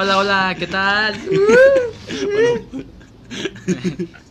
[0.00, 1.18] Hola, hola, ¿qué tal?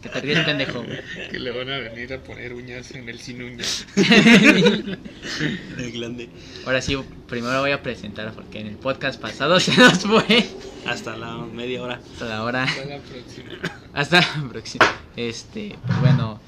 [0.01, 0.81] que te ríes, pendejo.
[1.29, 3.85] Que le van a venir a poner uñas en el sin uñas.
[3.95, 6.29] El grande.
[6.65, 10.47] Ahora sí, primero voy a presentar porque en el podcast pasado se nos fue
[10.85, 11.99] Hasta la media hora.
[12.13, 12.63] hasta la hora.
[12.63, 13.49] Hasta la próxima.
[13.93, 14.85] Hasta la próxima.
[15.17, 16.39] Este, pues bueno,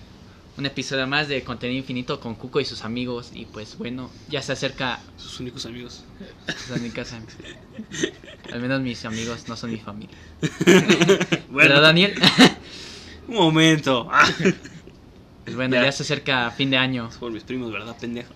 [0.59, 3.31] un episodio más de contenido infinito con Cuco y sus amigos.
[3.33, 6.03] Y pues bueno, ya se acerca Sus únicos amigos.
[6.73, 7.19] a mi casa.
[8.51, 10.15] Al menos mis amigos no son mi familia.
[11.49, 12.13] Bueno, ¿Verdad, Daniel?
[13.27, 14.09] un momento.
[15.45, 15.85] Pues bueno, Ya.
[15.85, 17.09] ya se acerca fin de año.
[17.19, 18.31] por mis primos, ¿verdad, pendejo?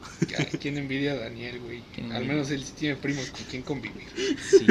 [0.60, 1.84] ¿Quién envidia a Daniel, güey?
[1.94, 2.34] ¿Quién Al envidia?
[2.34, 4.08] menos él sí tiene primos con quien convivir.
[4.50, 4.66] Sí.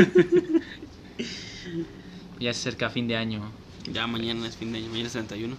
[2.40, 3.52] Ya se acerca fin de año.
[3.92, 5.56] Ya mañana es fin de año, mañana es 31.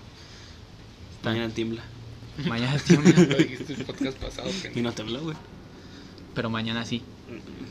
[1.23, 1.83] Mañana tiembla.
[2.45, 5.37] Mañana tiembla, Lo dijiste el podcast pasado, Y no tembló, güey.
[6.35, 7.01] pero mañana sí.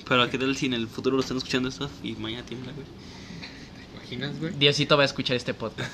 [0.09, 2.87] Pero ¿qué tal si en el futuro lo están escuchando esto y mañana tiembla, güey?
[2.87, 4.53] ¿Te imaginas, güey?
[4.55, 5.91] Diosito va a escuchar este podcast.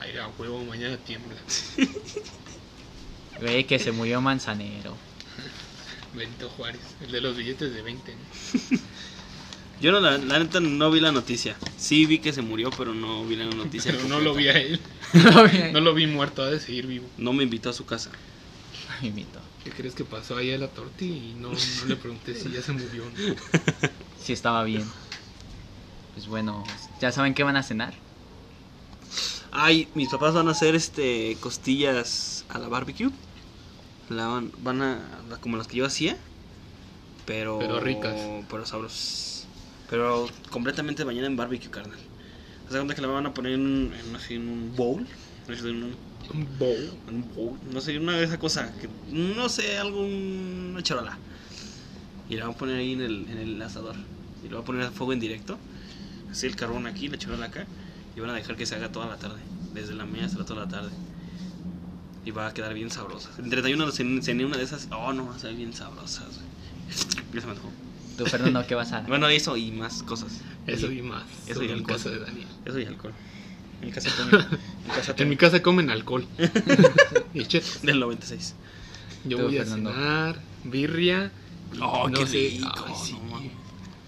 [0.00, 1.36] Ay, a huevo, mañana tiembla.
[3.40, 4.96] Güey, que se murió Manzanero.
[6.14, 8.12] Benito Juárez, el de los billetes de 20.
[8.14, 8.78] ¿no?
[9.80, 11.56] Yo no, la, la neta no vi la noticia.
[11.78, 13.92] Sí vi que se murió, pero no vi la noticia.
[13.92, 14.80] Pero no lo vi a él.
[15.14, 17.06] no No lo vi muerto, ha de seguir vivo.
[17.16, 18.10] No me invitó a su casa.
[19.00, 19.40] Me invito.
[19.64, 21.06] ¿Qué crees que pasó ahí a la torti?
[21.06, 23.04] Y no, no le pregunté si ya se murió.
[23.04, 23.34] o no.
[24.22, 24.84] Sí estaba bien.
[26.14, 26.62] Pues bueno,
[27.00, 27.94] ¿ya saben qué van a cenar?
[29.50, 33.10] Ay, mis papás van a hacer este costillas a la barbecue.
[34.10, 35.00] La van, van a
[35.40, 36.16] como las que yo hacía,
[37.24, 38.14] pero Pero ricas.
[38.50, 39.29] pero sabrosas.
[39.90, 41.98] Pero completamente bañada en barbecue, carnal.
[42.68, 45.04] ¿Se cuenta que la van a poner en, un- en así, en un bowl?
[45.48, 45.96] No sé, en un,
[46.32, 46.90] Un bowl.
[47.08, 51.18] en un bowl, no sé, una de esas cosas que no sé, algo una charola.
[52.28, 53.96] Y la van a poner ahí en el, en el asador.
[54.44, 55.58] Y lo van a poner a fuego en directo.
[56.30, 57.66] Así el carbón aquí, la charola acá.
[58.16, 59.40] Y van a dejar que se haga toda la tarde.
[59.74, 60.90] Desde la mañana hasta toda la tarde.
[62.24, 63.30] Y va a quedar bien sabrosa.
[63.42, 64.86] El 31 cené una de esas.
[64.92, 66.28] Oh, no, va a ser bien sabrosas.
[66.28, 67.26] güey.
[67.34, 67.54] Ya se me.
[68.20, 70.42] Tú, Fernando, ¿qué vas a Bueno, eso y más cosas.
[70.66, 71.24] Eso y, y más.
[71.46, 71.96] Eso y alcohol.
[71.96, 72.46] casa de Daniel.
[72.66, 73.12] Eso y alcohol.
[73.80, 74.46] En mi casa comen.
[74.84, 76.26] En casa En mi casa comen alcohol.
[77.34, 77.80] y chetos.
[77.80, 78.54] Del 96.
[79.24, 79.90] Yo voy a Fernando.
[79.94, 81.32] cenar birria.
[81.80, 83.52] Oh, no qué sé, rico, ay, sí, no mames.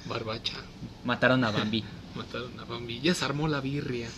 [0.06, 0.59] barbacha.
[1.05, 1.83] Mataron a Bambi.
[2.15, 3.00] Mataron a Bambi.
[3.00, 4.09] Ya se armó la birria.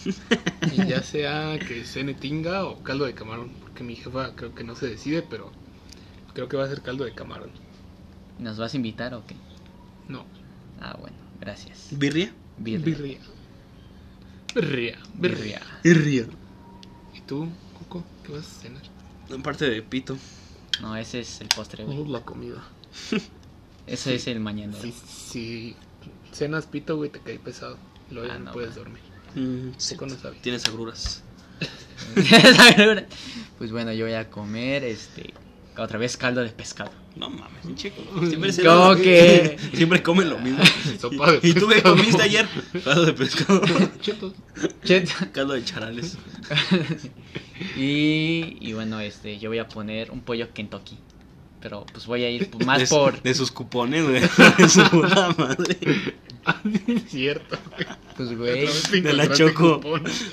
[0.73, 3.51] y ya sea que cene tinga o caldo de camarón.
[3.61, 5.53] Porque mi jefa creo que no se decide, pero
[6.33, 7.51] creo que va a ser caldo de camarón.
[8.41, 9.37] ¿Nos vas a invitar o qué?
[10.09, 10.25] No,
[10.81, 11.89] Ah, bueno, gracias.
[11.93, 12.33] ¿Birria?
[12.59, 12.85] Birria.
[12.85, 13.19] birria.
[14.55, 14.99] Birria.
[15.15, 15.63] Birria.
[15.83, 16.27] Birria.
[17.15, 17.49] ¿Y tú,
[17.79, 18.05] Coco?
[18.25, 18.83] ¿Qué vas a cenar?
[19.39, 20.17] Aparte de pito.
[20.81, 21.99] No, ese es el postre, güey.
[21.99, 22.63] Oh, la comida.
[23.87, 24.75] Ese es el mañana.
[24.81, 25.77] Si, si
[26.33, 27.77] cenas pito, güey, te cae pesado.
[28.11, 28.85] Y luego ya Ah, no, no, puedes güey.
[28.85, 29.03] dormir.
[29.35, 29.97] Mm, sí.
[30.43, 31.23] Tienes agruras.
[33.59, 35.33] pues bueno, yo voy a comer, este,
[35.77, 36.91] otra vez caldo de pescado.
[37.17, 38.03] No mames, chico.
[38.29, 39.57] Siempre, se- ¿Cómo que?
[39.75, 40.63] Siempre comen lo mismo.
[41.01, 42.47] Sopa de ¿Y tú qué comiste ayer?
[42.85, 43.63] Caldo de pescado.
[44.01, 44.33] Chetos.
[44.85, 45.09] Chet.
[45.33, 46.17] Caldo de charales.
[47.77, 50.99] y, y bueno, este, yo voy a poner un pollo Kentucky.
[51.61, 54.21] Pero pues voy a ir más de, por, de sus cupones, güey.
[54.59, 55.79] De su puta madre.
[56.89, 57.57] Es cierto.
[58.19, 58.67] pues güey.
[59.01, 59.81] De la Choco.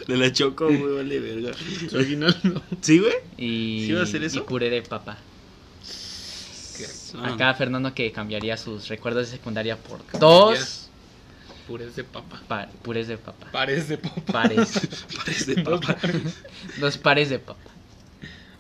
[0.09, 1.52] De la choco, güey, vale verga.
[1.90, 2.62] Su aguinaldo.
[2.81, 3.13] ¿Sí, güey?
[3.38, 4.40] Y, ¿Sí va a hacer eso?
[4.40, 5.19] y puré de papa.
[7.19, 10.89] Ah, Acá Fernando que cambiaría sus recuerdos de secundaria por dos
[11.67, 12.41] Purés de papa.
[12.47, 13.47] pa- purés de papa.
[13.51, 14.22] Pares de papa.
[14.31, 14.72] Pares.
[15.17, 15.95] Parece de papa.
[16.79, 17.59] dos pares de papa.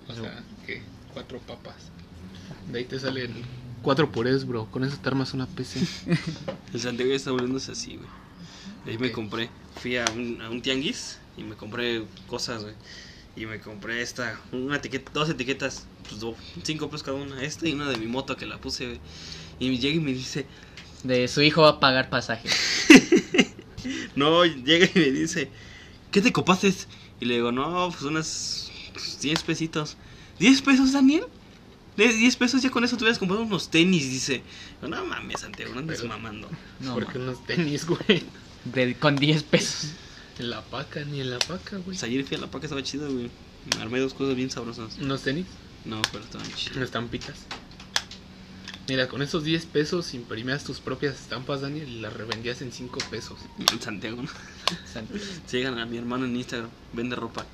[0.07, 0.81] O sea, ¿qué?
[1.13, 1.75] Cuatro papas.
[2.71, 3.33] De ahí te salen
[3.81, 4.65] cuatro purés, bro.
[4.67, 5.79] Con eso te armas una PC.
[6.73, 8.09] El Santiago ya está volviéndose así, güey.
[8.87, 9.49] Ahí me compré.
[9.81, 12.75] Fui a un, a un tianguis y me compré cosas, güey.
[13.35, 17.41] Y me compré esta, una etiqueta, dos etiquetas, pues do- cinco pesos cada una.
[17.43, 18.99] Esta y una de mi moto que la puse.
[19.59, 20.45] Y llega y me dice,
[21.03, 22.49] De su hijo va a pagar pasaje.
[24.15, 25.49] no, llega y me dice,
[26.11, 26.87] ¿qué te copaces?
[27.19, 29.97] Y le digo, no, pues unas pues, 10 pesitos.
[30.39, 31.23] ¿10 pesos, Daniel?
[31.97, 34.41] ¿De 10 pesos ya con eso te hubieras comprado unos tenis, dice.
[34.81, 36.49] No mames, Santiago, no andes mamando.
[36.79, 38.23] No, Porque unos tenis, güey.
[38.65, 39.91] De- con 10 pesos.
[40.41, 41.83] En la paca, ni en la paca, güey.
[41.83, 43.29] Pues ayer fui a la paca, estaba chido, güey.
[43.75, 44.97] Me armé dos cosas bien sabrosas.
[44.99, 45.45] Unos tenis,
[45.85, 46.75] No, pero estaban chidas.
[46.77, 47.35] unas estampitas.
[48.87, 52.97] Mira, con esos 10 pesos imprimías tus propias estampas, Daniel, y las revendías en 5
[53.11, 53.37] pesos.
[53.71, 54.29] En Santiago, ¿no?
[54.91, 55.23] Santiago.
[55.45, 57.45] Sigan a mi hermano en Instagram, vende ropa.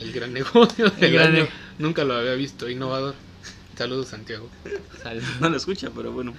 [0.00, 1.48] El gran negocio del gran año.
[1.78, 3.14] Nunca lo había visto, innovador.
[3.76, 4.48] Saludos, Santiago.
[5.02, 6.32] Sal- No lo escucha, pero bueno.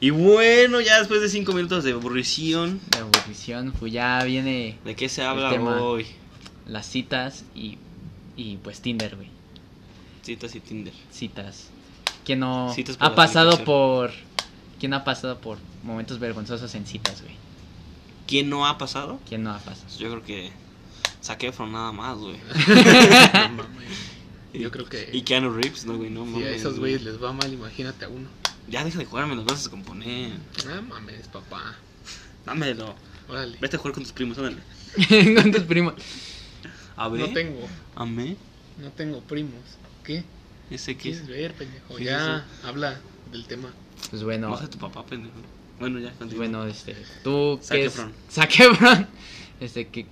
[0.00, 4.96] Y bueno, ya después de cinco minutos de aburrición, La aburrición, pues ya viene ¿de
[4.96, 5.80] qué se habla tema.
[5.82, 6.06] hoy?
[6.66, 7.76] las citas y,
[8.36, 9.28] y pues Tinder, güey.
[10.22, 10.94] Citas y Tinder.
[11.12, 11.68] Citas.
[12.24, 14.10] ¿Quién no Citas ha pasado por...
[14.78, 17.34] ¿Quién ha pasado por momentos vergonzosos en citas, güey?
[18.26, 19.18] ¿Quién no ha pasado?
[19.28, 19.88] ¿Quién no ha pasado?
[19.98, 20.50] Yo creo que
[21.20, 22.36] saqué from nada más, güey.
[23.34, 23.98] No mames.
[24.54, 26.94] Yo creo que Y Keanu Reeves, no, güey, no si a mames, esos güey.
[26.94, 28.28] güeyes les va mal, imagínate a uno.
[28.68, 30.32] Ya deja de jugarme, los vas a descomponer.
[30.68, 31.76] Ah, mames, papá.
[32.46, 32.94] Dámelo.
[33.28, 33.56] Órale.
[33.60, 34.58] Vete a jugar con tus primos, ándale.
[35.40, 35.94] Con tus primos.
[36.96, 37.20] A ver.
[37.28, 37.60] No tengo,
[37.94, 38.36] A ver.
[38.78, 39.60] no tengo primos.
[40.04, 40.24] ¿Qué?
[40.70, 41.28] ¿Ese qué ¿Quieres es?
[41.28, 41.94] ver, pendejo?
[41.96, 43.00] ¿Qué es ya, habla
[43.32, 43.70] del tema.
[44.10, 45.34] Pues bueno, No sé tu papá, pendejo.
[45.78, 46.38] Bueno, ya, continúa.
[46.38, 46.96] bueno, este...
[47.24, 47.92] ¿Tú qué es?
[47.94, 48.12] Efron.
[48.30, 49.06] Zac Efron.
[49.60, 50.06] Este, ¿qué,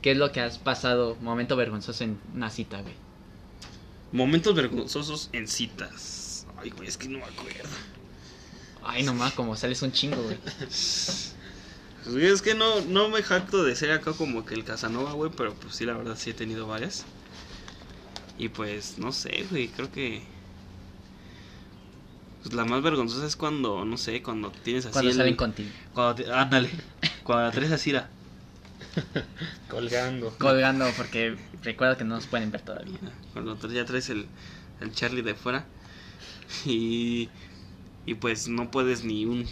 [0.00, 2.94] ¿qué es lo que has pasado, momento vergonzoso en una cita, güey?
[4.12, 6.27] Momentos vergonzosos en citas.
[6.60, 7.68] Ay, güey, es que no me acuerdo.
[8.84, 10.36] Ay, nomás, como sales un chingo, güey.
[10.58, 11.34] Pues,
[12.06, 15.30] güey, es que no, no me jacto de ser acá como que el Casanova, güey,
[15.36, 17.04] pero pues sí, la verdad sí he tenido varias.
[18.38, 20.22] Y pues, no sé, güey, creo que...
[22.42, 25.70] Pues la más vergonzosa es cuando, no sé, cuando tienes así Cuando el- salen contigo.
[25.92, 26.70] Cuando te- ándale,
[27.24, 28.08] cuando la traes así, era,
[29.68, 30.30] Colgando.
[30.38, 32.98] Colgando, porque recuerda que no nos pueden ver todavía.
[33.32, 34.26] Cuando ya traes el,
[34.80, 35.66] el Charlie de fuera.
[36.66, 37.28] Y,
[38.06, 39.46] y pues no puedes ni un...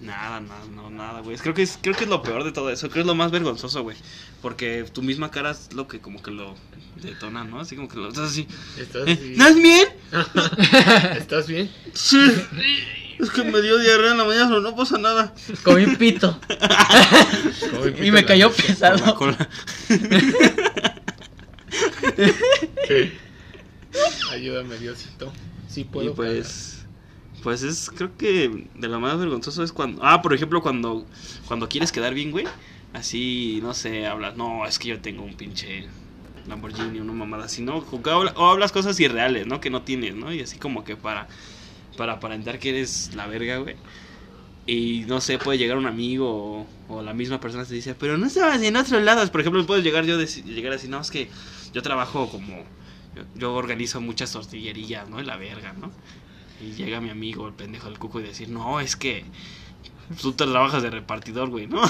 [0.00, 1.36] Nada, nada, no, nada, güey.
[1.36, 2.88] Creo que, es, creo que es lo peor de todo eso.
[2.88, 3.96] Creo que es lo más vergonzoso, güey.
[4.40, 6.56] Porque tu misma cara es lo que como que lo
[7.00, 7.60] detona, ¿no?
[7.60, 8.48] Así como que lo estás así.
[8.78, 9.32] ¿Estás, "Eh, bien?
[9.32, 9.88] ¿Estás bien?
[11.16, 11.70] ¿Estás bien?
[11.94, 12.18] Sí.
[13.20, 15.32] Es que me dio diarrea en la mañana, pero no pasa nada.
[15.62, 16.36] Comí un pito.
[18.02, 19.14] Y me cayó la pesado.
[19.14, 19.48] cola.
[24.30, 25.32] Ayúdame, Diosito.
[25.68, 26.10] Sí puedo.
[26.10, 26.86] Y pues,
[27.42, 31.06] pues es, creo que de lo más vergonzoso es cuando, ah, por ejemplo, cuando,
[31.46, 32.46] cuando quieres quedar bien, güey,
[32.92, 35.88] así, no sé, hablas, no, es que yo tengo un pinche
[36.46, 37.78] Lamborghini, una mamada así, ¿no?
[37.78, 39.60] O, o hablas cosas irreales, ¿no?
[39.60, 40.32] Que no tienes, ¿no?
[40.32, 41.28] Y así como que para,
[41.96, 43.76] para aparentar que eres la verga, güey.
[44.64, 48.16] Y no sé, puede llegar un amigo o, o la misma persona te dice, pero
[48.16, 49.30] no estabas en otros lados.
[49.30, 51.28] Por ejemplo, puedes llegar yo deci- llegar así, no, es que
[51.72, 52.64] yo trabajo como,
[53.14, 55.20] yo, yo organizo muchas tortillerías, ¿no?
[55.20, 55.92] En la verga, ¿no?
[56.60, 59.24] Y llega mi amigo, el pendejo del cuco, y decir, no, es que
[60.20, 61.82] tú te trabajas de repartidor, güey, ¿no?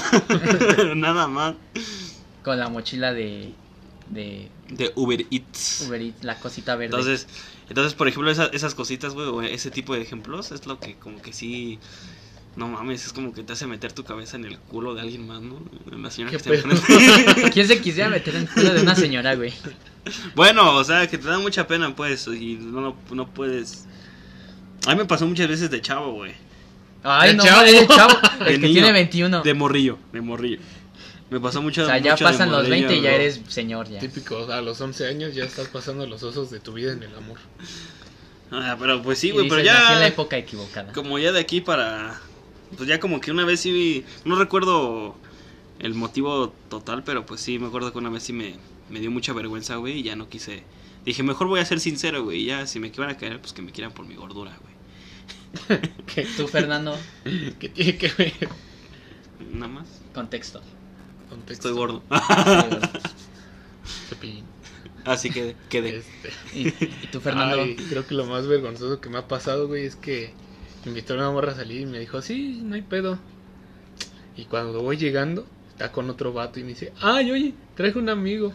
[0.95, 1.55] Nada más.
[2.41, 3.53] Con la mochila de,
[4.09, 5.85] de De Uber Eats.
[5.87, 6.95] Uber Eats, la cosita verde.
[6.97, 7.27] Entonces,
[7.69, 10.95] entonces por ejemplo, esa- esas cositas, güey, o ese tipo de ejemplos es lo que
[10.95, 11.79] como que sí...
[12.55, 15.25] No mames, es como que te hace meter tu cabeza en el culo de alguien
[15.25, 15.59] más, ¿no?
[15.91, 17.49] La señora ¿Qué que enfrente.
[17.51, 19.53] ¿Quién se quisiera meter en el culo de una señora, güey?
[20.35, 23.85] Bueno, o sea, que te da mucha pena, pues, y no, no, no puedes...
[24.85, 26.33] A mí me pasó muchas veces de chavo, güey.
[27.03, 27.63] Ay, El no, chavo.
[27.63, 28.13] el chavo,
[28.43, 28.73] De el que niño.
[28.73, 29.41] tiene 21.
[29.41, 30.59] De morrillo, de morrillo.
[31.29, 33.99] Me pasó mucho o sea, ya pasan los morrillo, 20 y ya eres señor, ya.
[33.99, 37.15] Típico, a los 11 años ya estás pasando los osos de tu vida en el
[37.15, 37.39] amor.
[38.51, 40.07] Ah, pero pues sí, güey, pero nací en la ya...
[40.07, 40.93] época equivocada.
[40.93, 42.19] Como ya de aquí para...
[42.77, 44.03] Pues ya como que una vez sí vi...
[44.25, 45.15] No recuerdo
[45.79, 48.55] el motivo total, pero pues sí, me acuerdo que una vez sí me,
[48.89, 50.63] me dio mucha vergüenza, güey, y ya no quise...
[51.05, 53.51] Dije, mejor voy a ser sincero, güey, y ya si me van a caer, pues
[53.53, 54.73] que me quieran por mi gordura, güey.
[56.07, 56.97] ¿Qué, Tú, Fernando,
[57.59, 58.33] qué tiene que ver?
[59.51, 59.87] Nada más.
[60.13, 60.61] contexto.
[61.29, 61.69] Contexto.
[61.69, 62.01] Estoy gordo.
[65.05, 65.97] Así que quedé.
[65.97, 66.29] Este.
[66.53, 67.61] ¿Y, y tú, Fernando?
[67.61, 70.33] Ay, creo que lo más vergonzoso que me ha pasado, güey, es que
[70.85, 73.17] invitó una morra a salir y me dijo, sí, no hay pedo.
[74.35, 78.09] Y cuando voy llegando, está con otro vato y me dice, ay, oye, traje un
[78.09, 78.53] amigo.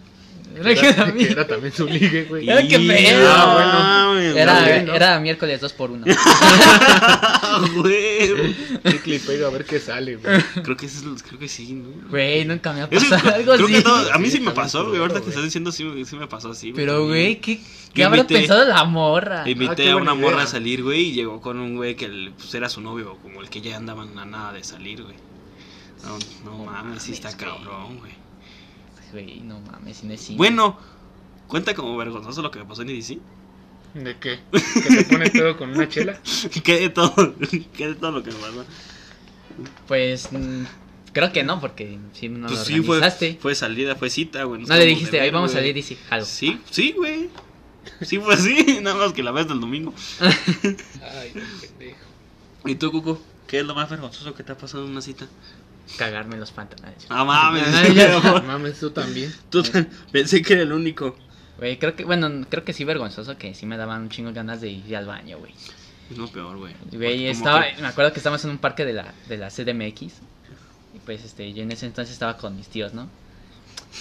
[0.62, 1.26] Que era- amigo.
[1.26, 2.47] Que era también su ligue, güey.
[2.47, 3.28] Qué Y- pedo.
[3.33, 4.37] Ah, bueno.
[4.38, 4.95] Era, bien, ¿no?
[4.95, 8.57] era miércoles 2 por 1 Ah, güey.
[9.04, 10.40] Y pega a ver qué sale, güey.
[10.62, 11.88] Creo que, eso es- creo que sí, ¿no?
[12.11, 13.75] Güey, nunca me ha pasado algo creo así.
[13.75, 15.00] que todo- a mí sí Sí, me pasó, güey.
[15.00, 16.71] Ahorita que estás diciendo, sí, sí me pasó así.
[16.73, 17.09] güey, Pero, también.
[17.09, 17.61] güey, ¿qué,
[17.95, 19.49] qué habrá invité- pensado la morra?
[19.49, 20.45] Invité Ah, qué a una buena morra idea.
[20.45, 23.40] a salir, güey, y llegó con un güey que el- pues, era su novio, como
[23.40, 25.16] el que ya andaban a nada de salir, güey.
[26.04, 28.12] No, no mames, sí está cabrón, güey.
[29.12, 30.18] Güey, no mames, cine.
[30.36, 30.78] Bueno,
[31.46, 33.18] cuenta como vergonzoso lo que me pasó en EDC.
[33.94, 34.38] ¿De qué?
[34.52, 36.20] ¿Que se pone todo con una chela?
[36.64, 37.34] ¿Qué de todo?
[37.76, 38.64] ¿Qué de todo lo que me pasó?
[39.86, 40.64] Pues, mm,
[41.12, 43.38] creo que no, porque si no pues lo sí, fue, organizaste.
[43.40, 44.64] fue salida, fue cita, güey.
[44.64, 45.62] no le dijiste, ahí vamos a güey.
[45.62, 46.24] salir y dice, jalo.
[46.24, 47.30] Sí, sí, güey.
[48.02, 49.94] Sí fue así, nada más que la vez del domingo.
[50.20, 51.98] Ay, pendejo.
[52.66, 53.20] ¿Y tú, Cuco?
[53.46, 55.26] ¿Qué es lo más vergonzoso que te ha pasado en una cita?
[55.97, 57.07] Cagarme los pantalones.
[57.09, 57.64] Ah, mames.
[58.25, 59.33] No Mames, tú también.
[59.50, 61.16] Tú tan- pensé que era el único.
[61.59, 64.35] Güey, creo que, bueno, creo que sí vergonzoso que sí me daban un chingo de
[64.35, 65.52] ganas de ir al baño, güey.
[66.11, 66.75] Es lo peor, güey.
[66.92, 70.02] Güey, estaba, que- me acuerdo que estábamos en un parque de la, de la CDMX.
[70.95, 73.09] Y pues este, yo en ese entonces estaba con mis tíos, ¿no?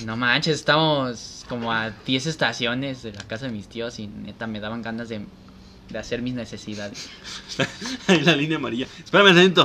[0.06, 4.46] No manches, estábamos como a 10 estaciones de la casa de mis tíos y neta
[4.48, 5.22] me daban ganas de,
[5.90, 7.10] de hacer mis necesidades.
[8.08, 8.88] en la línea amarilla.
[9.04, 9.64] Espérame, lento.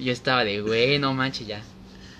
[0.00, 1.62] Yo estaba de, güey, no manches ya.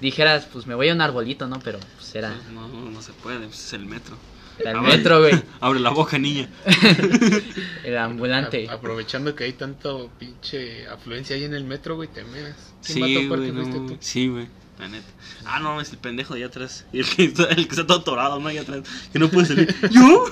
[0.00, 1.58] Dijeras, pues me voy a un arbolito, ¿no?
[1.60, 4.16] Pero pues era, No, no, no se puede, pues es el metro.
[4.58, 5.32] era el metro, güey.
[5.60, 6.48] Abre la boca, niña.
[7.84, 8.68] El ambulante.
[8.68, 12.56] A- aprovechando que hay tanto pinche afluencia ahí en el metro, güey, te meas.
[12.84, 13.96] ¿Quién va a Sí, güey, no, tú?
[14.00, 14.46] sí, güey.
[14.78, 15.06] La neta.
[15.44, 16.86] Ah, no, es el pendejo de allá atrás.
[16.92, 18.46] Y el que está, el que está todo torado, ¿no?
[18.48, 18.82] Allá atrás.
[19.12, 19.74] Que no puede salir.
[19.90, 20.24] ¿Yo?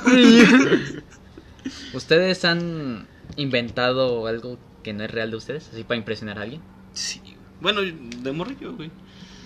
[1.95, 5.69] ¿Ustedes han inventado algo que no es real de ustedes?
[5.73, 6.61] Así para impresionar a alguien.
[6.93, 7.21] Sí.
[7.61, 8.91] Bueno, de morrillo, güey.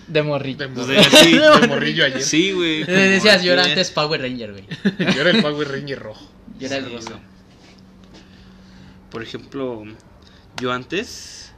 [0.09, 0.65] De morrito.
[0.65, 1.33] De, Pues mor- de- sí.
[1.39, 2.23] de morrillo ayer.
[2.23, 2.85] Sí, güey.
[2.85, 3.73] Le decías, yo era ayer.
[3.79, 4.67] antes Power Ranger, güey.
[5.15, 6.29] Yo era el Power Ranger rojo.
[6.59, 7.21] Yo era el Sí, güey.
[9.11, 9.85] Por ejemplo,
[10.61, 11.53] yo antes.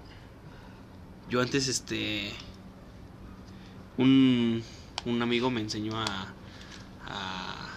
[1.30, 2.30] Yo antes, este.
[3.96, 4.62] Un,
[5.06, 6.04] un amigo me enseñó a,
[7.06, 7.68] a.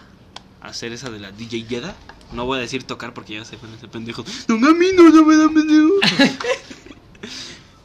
[0.62, 1.96] a hacer esa de la DJ Yeda.
[2.34, 4.26] No voy a decir tocar porque ya se fue ese pendejo.
[4.48, 5.94] No mami, no, no me da pendejo.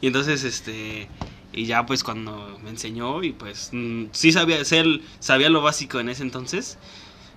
[0.01, 1.07] y entonces, este.
[1.53, 3.69] Y ya, pues cuando me enseñó, y pues.
[3.71, 4.85] mm, sí sabía hacer.
[5.19, 6.77] Sabía lo básico en ese entonces.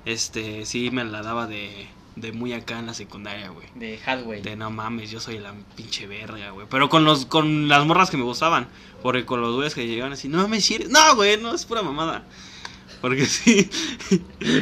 [0.07, 0.65] Este.
[0.67, 1.87] Sí me la daba de.
[2.17, 3.67] De muy acá en la secundaria, güey.
[3.75, 4.41] De Hadway.
[4.41, 6.67] De no mames, yo soy la pinche verga, güey.
[6.71, 8.69] Pero con los con las morras que me gustaban.
[9.03, 10.91] Porque con los güeyes que llegaban así, no mames, si eres.
[10.91, 12.25] No, güey, no, es pura mamada.
[13.01, 13.69] Porque sí.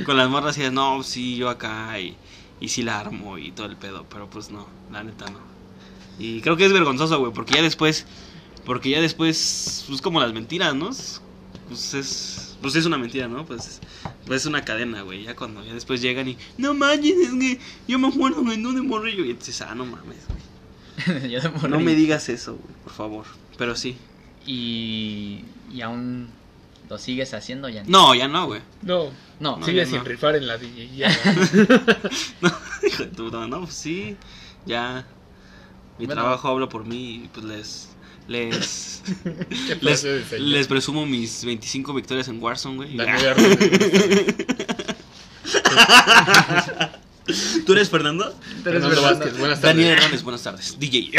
[0.06, 2.16] con las morras decías, no, sí, yo acá y,
[2.58, 4.06] y sí la armo y todo el pedo.
[4.08, 5.51] Pero pues no, la neta no.
[6.18, 8.06] Y creo que es vergonzoso, güey, porque ya después.
[8.64, 9.84] Porque ya después.
[9.88, 10.90] Pues como las mentiras, ¿no?
[11.68, 12.56] Pues es.
[12.60, 13.44] Pues es una mentira, ¿no?
[13.44, 13.80] Pues.
[14.26, 15.24] Pues es una cadena, güey.
[15.24, 16.36] Ya cuando ya después llegan y.
[16.58, 19.24] No manches, es que yo me acuerdo en un morrillo.
[19.24, 20.42] Y entonces, ah, no mames, güey.
[21.30, 23.26] Yo de No me digas eso, güey, por favor.
[23.58, 23.96] Pero sí.
[24.46, 26.28] Y, y aún
[26.88, 27.82] lo sigues haciendo ya.
[27.86, 28.60] No, ya no, güey.
[28.82, 29.06] No,
[29.40, 30.04] No, No, sigue ya sin no.
[30.04, 30.94] rifar en la DJ.
[30.96, 31.08] ya.
[32.42, 32.52] No,
[32.86, 34.16] hijo de puta, no, pues sí.
[34.66, 35.06] Ya.
[36.02, 36.22] Mi Bueno.
[36.22, 37.88] trabajo habla por mí y pues les.
[38.26, 39.02] Les.
[39.68, 40.02] ¿Qué les,
[40.40, 42.96] les presumo mis 25 victorias en Warzone, güey.
[42.96, 43.34] Daniel.
[47.64, 48.34] ¿Tú eres Fernando?
[48.64, 49.16] Fernando verdad.
[49.18, 50.02] Vázquez, buenas Daniel tardes.
[50.02, 50.76] Hernández, buenas tardes.
[50.78, 51.12] DJ.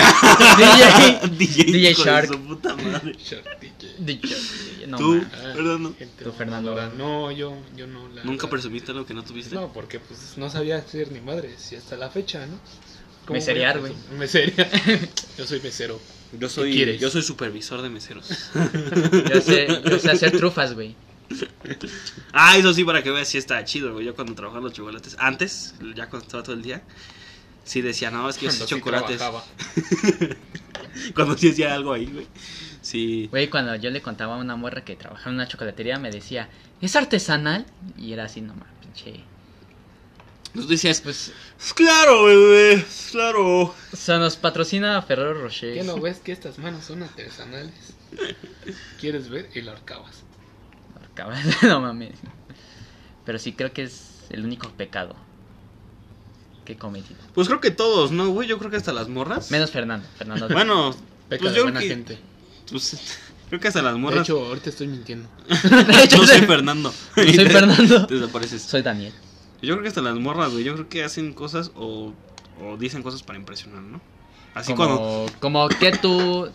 [0.58, 1.30] DJ.
[1.38, 2.28] DJ, DJ Shark.
[2.28, 3.14] su puta madre.
[3.24, 3.96] Shark DJ.
[4.00, 4.36] Dicho.
[4.88, 5.32] No, Tú, man.
[5.56, 5.96] Fernando.
[5.98, 6.92] gente Tú, Fernando.
[6.98, 8.10] No, yo, yo no.
[8.10, 8.52] la ¿Nunca verdad.
[8.52, 9.56] presumiste algo que no tuviste?
[9.56, 12.60] No, porque pues no sabía ser ni madre, si hasta la fecha, ¿no?
[13.26, 13.94] ¿Cómo Meserear, güey.
[14.18, 14.70] Meserear.
[15.38, 16.00] Yo soy mesero.
[16.40, 17.00] Yo soy, quieres?
[17.00, 18.28] yo soy supervisor de meseros.
[19.34, 20.96] Yo sé, yo sé hacer trufas, güey.
[22.32, 24.06] Ah, eso sí, para que veas, sí está chido, güey.
[24.06, 26.82] Yo cuando trabajaba en los chocolates, antes, ya cuando estaba todo el día,
[27.64, 29.22] sí decía, no, es que yo sé Cuando sí chocolates.
[31.16, 32.28] cuando sí hacía algo ahí, güey.
[32.82, 33.28] Sí.
[33.30, 36.50] Güey, cuando yo le contaba a una morra que trabajaba en una chocolatería, me decía,
[36.82, 37.66] ¿es artesanal?
[37.96, 39.24] Y era así, nomás, pinche.
[40.54, 41.32] Tú decías, Pues,
[41.76, 43.62] claro, bebé, claro.
[43.62, 45.74] o sea, nos patrocina Ferrero Rocher.
[45.74, 47.74] ¿Qué no ves que estas manos son artesanales?
[49.00, 49.50] ¿Quieres ver?
[49.56, 50.18] Y lo arcabas.
[51.16, 52.14] Cabrón, no mames.
[53.26, 55.16] Pero sí creo que es el único pecado
[56.66, 57.20] que he cometido.
[57.34, 58.48] Pues creo que todos, ¿no, güey?
[58.48, 59.50] Yo creo que hasta las morras.
[59.52, 60.08] Menos Fernando.
[60.18, 60.48] Fernando.
[60.54, 60.96] Bueno,
[61.30, 62.18] Peca pues de yo buena que, gente.
[62.70, 63.18] pues,
[63.50, 64.22] creo que hasta las De morras.
[64.22, 65.28] hecho, ahorita estoy mintiendo.
[65.48, 66.94] De hecho, no soy soy- Fernando.
[67.18, 68.06] No soy Fernando.
[68.08, 68.62] Te desapareces.
[68.62, 69.14] Soy Daniel.
[69.64, 70.64] Yo creo que hasta las morras, güey.
[70.64, 72.14] Yo creo que hacen cosas o,
[72.62, 74.02] o dicen cosas para impresionar, ¿no?
[74.54, 75.32] Así como, cuando.
[75.40, 76.50] como que tú,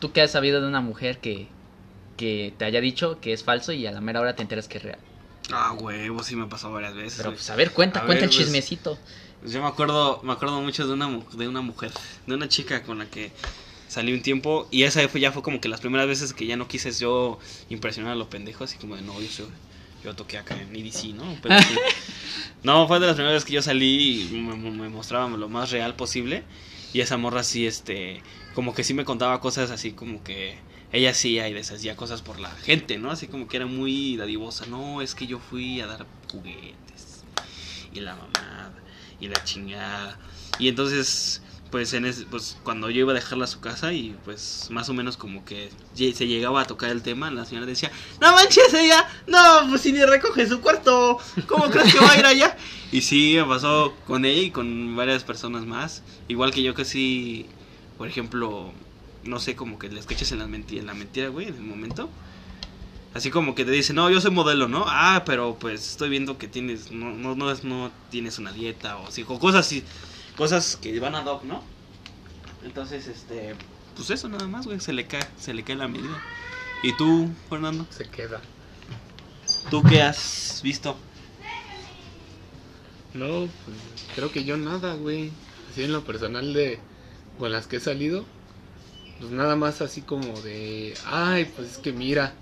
[0.00, 1.46] tú que has sabido de una mujer que,
[2.16, 4.78] que te haya dicho que es falso y a la mera hora te enteras que
[4.78, 4.98] es real.
[5.52, 7.18] Ah, huevo, sí me ha pasado varias veces.
[7.18, 8.98] Pero pues a ver, cuenta, A cuenta ver, el pues, chismecito.
[9.40, 11.92] Pues yo me acuerdo, me acuerdo mucho de una, de una mujer,
[12.26, 13.30] de una chica con la que
[13.88, 16.56] salí un tiempo y esa fue, ya fue como que las primeras veces que ya
[16.56, 17.38] no quise yo
[17.70, 19.46] impresionar a los pendejos, así como de no, yo soy,
[20.02, 21.38] yo toqué acá en EDC, ¿no?
[21.42, 21.82] Pero sí.
[22.62, 25.96] no, fue de las primeras veces que yo salí y me, me- lo más real
[25.96, 26.44] posible
[26.92, 28.22] y esa morra sí, este,
[28.54, 30.58] como que sí me contaba cosas así como que
[30.90, 33.10] ella hacía y deshacía cosas por la gente, ¿no?
[33.10, 37.24] Así como que era muy dadivosa, no, es que yo fui a dar juguetes
[37.90, 38.82] y la mamada
[39.18, 40.18] y la chingada.
[40.58, 44.16] Y entonces, pues, en ese- pues cuando yo iba a dejarla a su casa y
[44.24, 47.90] pues más o menos como que se llegaba a tocar el tema, la señora decía,
[48.20, 52.18] no manches ella, no, pues si ni recoge su cuarto, ¿cómo crees que va a
[52.18, 52.56] ir allá?
[52.90, 56.84] Y sí, me pasó con ella y con varias personas más, igual que yo que
[56.86, 57.46] sí,
[57.98, 58.72] por ejemplo,
[59.24, 61.60] no sé, como que le escuches en la mentira, en la mentira, güey, en el
[61.62, 62.08] momento.
[63.14, 64.84] Así como que te dice, no, yo soy modelo, ¿no?
[64.86, 68.96] Ah, pero pues estoy viendo que tienes, no, no, no, es- no tienes una dieta
[68.98, 69.82] o así, o cosas así.
[70.38, 71.62] Cosas que van a hoc, ¿no?
[72.64, 73.56] Entonces, este,
[73.96, 76.22] pues eso nada más, güey, se le cae, se le cae la medida.
[76.84, 77.84] ¿Y tú, Fernando?
[77.90, 78.40] Se queda.
[79.68, 80.96] ¿Tú qué has visto?
[83.14, 83.76] No, pues
[84.14, 85.32] creo que yo nada, güey.
[85.70, 86.78] Así en lo personal de
[87.38, 88.24] con las que he salido,
[89.18, 92.32] pues nada más así como de, ay, pues es que mira,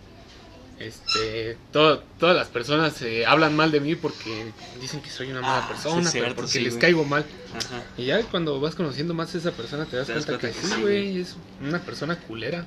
[0.79, 5.41] este, to- todas las personas se hablan mal de mí porque dicen que soy una
[5.41, 7.25] mala Ah, persona, sí, pero cierto, porque sí, les caigo mal.
[7.55, 7.83] Ajá.
[7.97, 10.59] Y ya cuando vas conociendo más a esa persona te das, Te das cuenta, cuenta
[10.59, 12.65] que que sí, sí, güey, es una persona culera.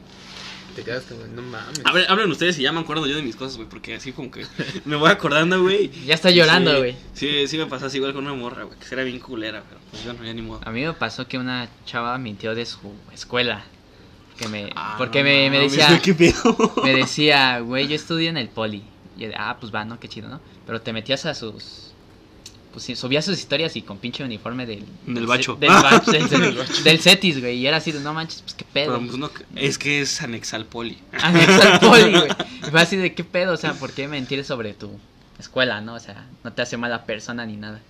[0.75, 1.81] Te quedas como, no mames.
[1.83, 4.11] A ver, hablen ustedes y ya me acuerdo yo de mis cosas, güey, porque así
[4.11, 4.45] como que
[4.85, 5.89] me voy acordando, güey.
[6.05, 6.95] Ya está llorando, Sí, güey.
[7.13, 9.81] Sí, sí me pasó así igual con una morra, güey, que era bien culera, pero
[9.89, 10.61] pues yo no, ya ni modo.
[10.63, 12.79] A mí me pasó que una chava mintió de su
[13.13, 13.63] escuela.
[14.47, 15.89] Me, Ah, porque no me, me decía,
[16.83, 18.83] me decía, güey, yo estudio en el poli.
[19.17, 19.99] Y yo ah, pues va, ¿no?
[19.99, 20.39] Qué chido, ¿no?
[20.65, 21.87] Pero te metías a sus...
[22.71, 24.85] Pues sí, subías sus historias y con pinche uniforme del...
[25.07, 25.55] Del bacho.
[25.55, 27.57] Del, bacho, del, del- del Cetis, güey.
[27.57, 28.93] Y era así de, no manches, pues qué pedo.
[28.97, 30.99] Pero, pues, no, es que es anexal poli.
[31.11, 32.29] Anexo al poli, güey.
[32.67, 34.91] Y fue así de, qué pedo, o sea, ¿por qué mentir sobre tu
[35.39, 35.95] escuela, no?
[35.95, 37.81] O sea, no te hace mala persona ni nada.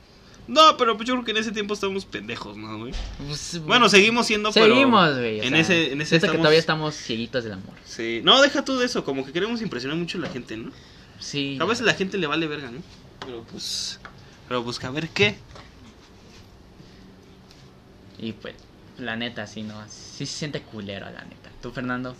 [0.49, 2.91] No, pero pues yo creo que en ese tiempo estábamos pendejos, ¿no, güey?
[3.27, 4.51] Pues, Bueno, seguimos siendo.
[4.51, 5.41] Seguimos, güey.
[5.41, 7.75] En sea, ese, en ese que todavía estamos cieguitos del amor.
[7.85, 8.21] Sí.
[8.23, 10.71] No, deja tú de eso, como que queremos impresionar mucho a la gente, ¿no?
[11.19, 11.59] Sí.
[11.61, 12.81] A veces la gente le vale verga, ¿no?
[13.23, 13.99] Pero pues...
[14.47, 15.37] Pero pues, a ver qué.
[18.17, 18.55] Y pues,
[18.97, 19.75] la neta, sí, no.
[19.87, 21.51] Sí se siente culero, la neta.
[21.61, 22.15] ¿Tú, Fernando?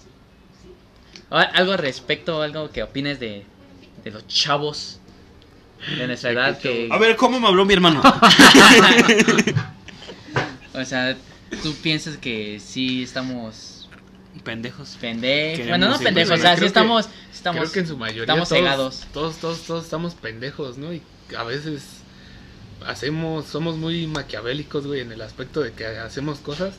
[1.29, 3.43] O- Algo al respecto, algo que opines de,
[4.03, 4.98] de los chavos
[5.98, 6.89] ¿De qué edad que...
[6.91, 8.01] A ver, ¿cómo me habló mi hermano?
[10.74, 11.17] O sea,
[11.63, 13.89] tú piensas que sí estamos
[14.43, 14.98] Pendejos.
[15.01, 15.67] pendejos.
[15.67, 17.09] Bueno, no pendejos, o sea, sí creo que- estamos...
[17.33, 19.07] estamos Creo que en su mayoría estamos todos, cegados.
[19.12, 20.93] Todos, todos, todos estamos pendejos, ¿no?
[20.93, 21.01] Y
[21.38, 21.83] a veces
[22.86, 26.75] hacemos, somos muy maquiavélicos, güey, en el aspecto de que hacemos cosas,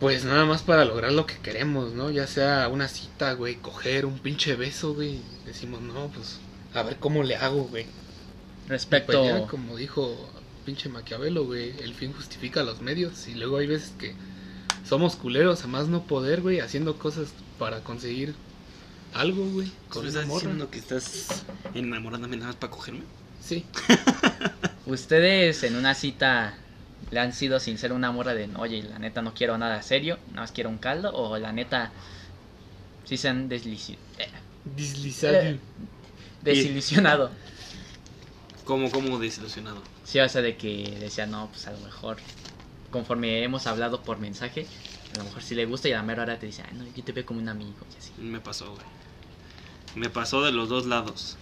[0.00, 2.10] pues nada más para lograr lo que queremos, ¿no?
[2.10, 5.20] Ya sea una cita, güey, coger un pinche beso, güey.
[5.46, 6.38] Decimos, no, pues,
[6.74, 7.86] a ver cómo le hago, güey.
[8.68, 9.22] Respecto...
[9.22, 10.16] Pues ya, como dijo
[10.64, 13.26] pinche Maquiavelo, güey, el fin justifica los medios.
[13.26, 14.14] Y luego hay veces que
[14.86, 18.34] somos culeros a más no poder, güey, haciendo cosas para conseguir
[19.14, 19.72] algo, güey.
[19.92, 20.40] ¿Tú estás morra.
[20.40, 23.02] diciendo que estás enamorándome nada más para cogerme?
[23.40, 23.64] Sí.
[24.86, 26.54] ¿Ustedes en una cita
[27.10, 30.42] le han sido sincero una morra de, oye, la neta no quiero nada serio, nada
[30.42, 31.14] más quiero un caldo?
[31.14, 31.92] ¿O la neta
[33.04, 33.58] sí se han eh,
[34.76, 35.34] Deslizado.
[35.34, 35.58] Eh.
[36.40, 37.38] Desilusionado?
[38.64, 39.82] ¿Cómo, cómo desilusionado?
[40.02, 42.18] Sí, o sea, de que decía, no, pues a lo mejor,
[42.90, 44.70] conforme hemos hablado por mensaje,
[45.12, 46.86] a lo mejor sí le gusta y a la mera hora te dice, ay, no,
[46.86, 48.12] yo te veo como un amigo y así.
[48.16, 48.86] Me pasó, güey.
[49.94, 51.36] Me pasó de los dos lados.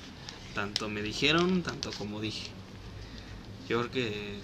[0.55, 2.51] Tanto me dijeron, tanto como dije.
[3.69, 4.41] Yo creo que...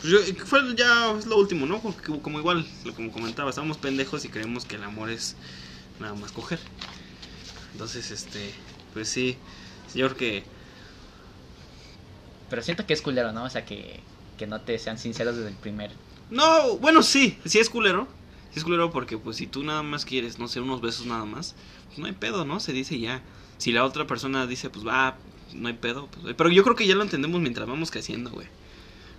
[0.00, 1.80] pues yo- fue ya es lo último, ¿no?
[1.80, 5.36] Porque como igual, lo como comentaba, estamos pendejos y creemos que el amor es
[6.00, 6.60] nada más coger.
[7.72, 8.52] Entonces, este,
[8.92, 9.36] pues sí,
[9.94, 10.44] yo creo que...
[12.50, 13.44] Pero siento que es culero, ¿no?
[13.44, 14.00] O sea, que,
[14.38, 15.90] que no te sean sinceros desde el primer...
[16.30, 18.08] No, bueno, sí, sí es culero.
[18.50, 21.24] Sí es culero porque pues si tú nada más quieres, no sé, unos besos nada
[21.24, 21.54] más,
[21.86, 22.60] pues no hay pedo, ¿no?
[22.60, 23.22] Se dice ya.
[23.58, 25.16] Si la otra persona dice, pues va,
[25.54, 26.06] no hay pedo.
[26.06, 28.46] Pues, pero yo creo que ya lo entendemos mientras vamos creciendo, güey.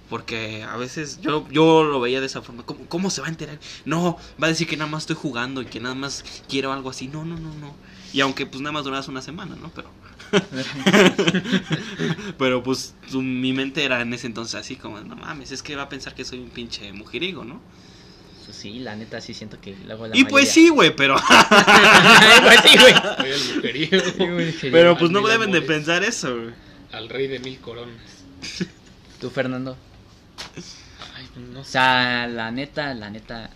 [0.09, 2.63] Porque a veces yo, yo lo veía de esa forma.
[2.63, 3.59] ¿Cómo, ¿Cómo se va a enterar?
[3.85, 6.89] No, va a decir que nada más estoy jugando y que nada más quiero algo
[6.89, 7.07] así.
[7.07, 7.75] No, no, no, no.
[8.13, 9.71] Y aunque pues nada más duras una semana, ¿no?
[9.75, 9.89] Pero...
[12.37, 15.75] Pero pues su- mi mente era en ese entonces así como, no mames, es que
[15.75, 17.61] va a pensar que soy un pinche mujeriego, ¿no?
[18.45, 21.15] Pues sí, la neta sí siento que luego la Y pues sí, güey, pero...
[22.41, 22.93] pues sí, güey.
[22.93, 24.01] Soy el mujeriego.
[24.71, 26.53] pero pues no deben de pensar eso, güey.
[26.91, 27.95] Al rey de mil coronas.
[29.21, 29.77] Tú, Fernando.
[31.15, 31.73] Ay, no O sé.
[31.73, 33.51] sea, la neta, la neta,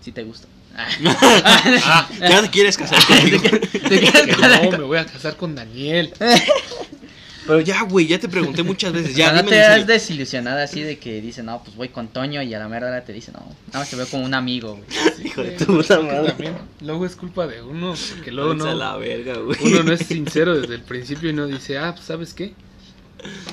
[0.00, 0.46] sí te gusta.
[0.74, 3.42] Ah, ya te quieres casar conmigo.
[3.72, 6.12] ¿Te quieres Que casar no, me voy a casar con Daniel.
[7.46, 9.16] Pero ya, güey, ya te pregunté muchas veces.
[9.16, 9.84] Ya, no te serio.
[9.84, 13.04] desilusionado así de que dice, no, pues voy con Toño y a la mera hora
[13.04, 14.84] te dice, no, nada más te veo como un amigo, güey.
[15.16, 16.28] Sí, Hijo de tu puta madre.
[16.28, 19.58] también Luego es culpa de uno, porque luego no, la verga, güey.
[19.64, 22.54] uno no es sincero desde el principio y no dice, ah, pues sabes qué,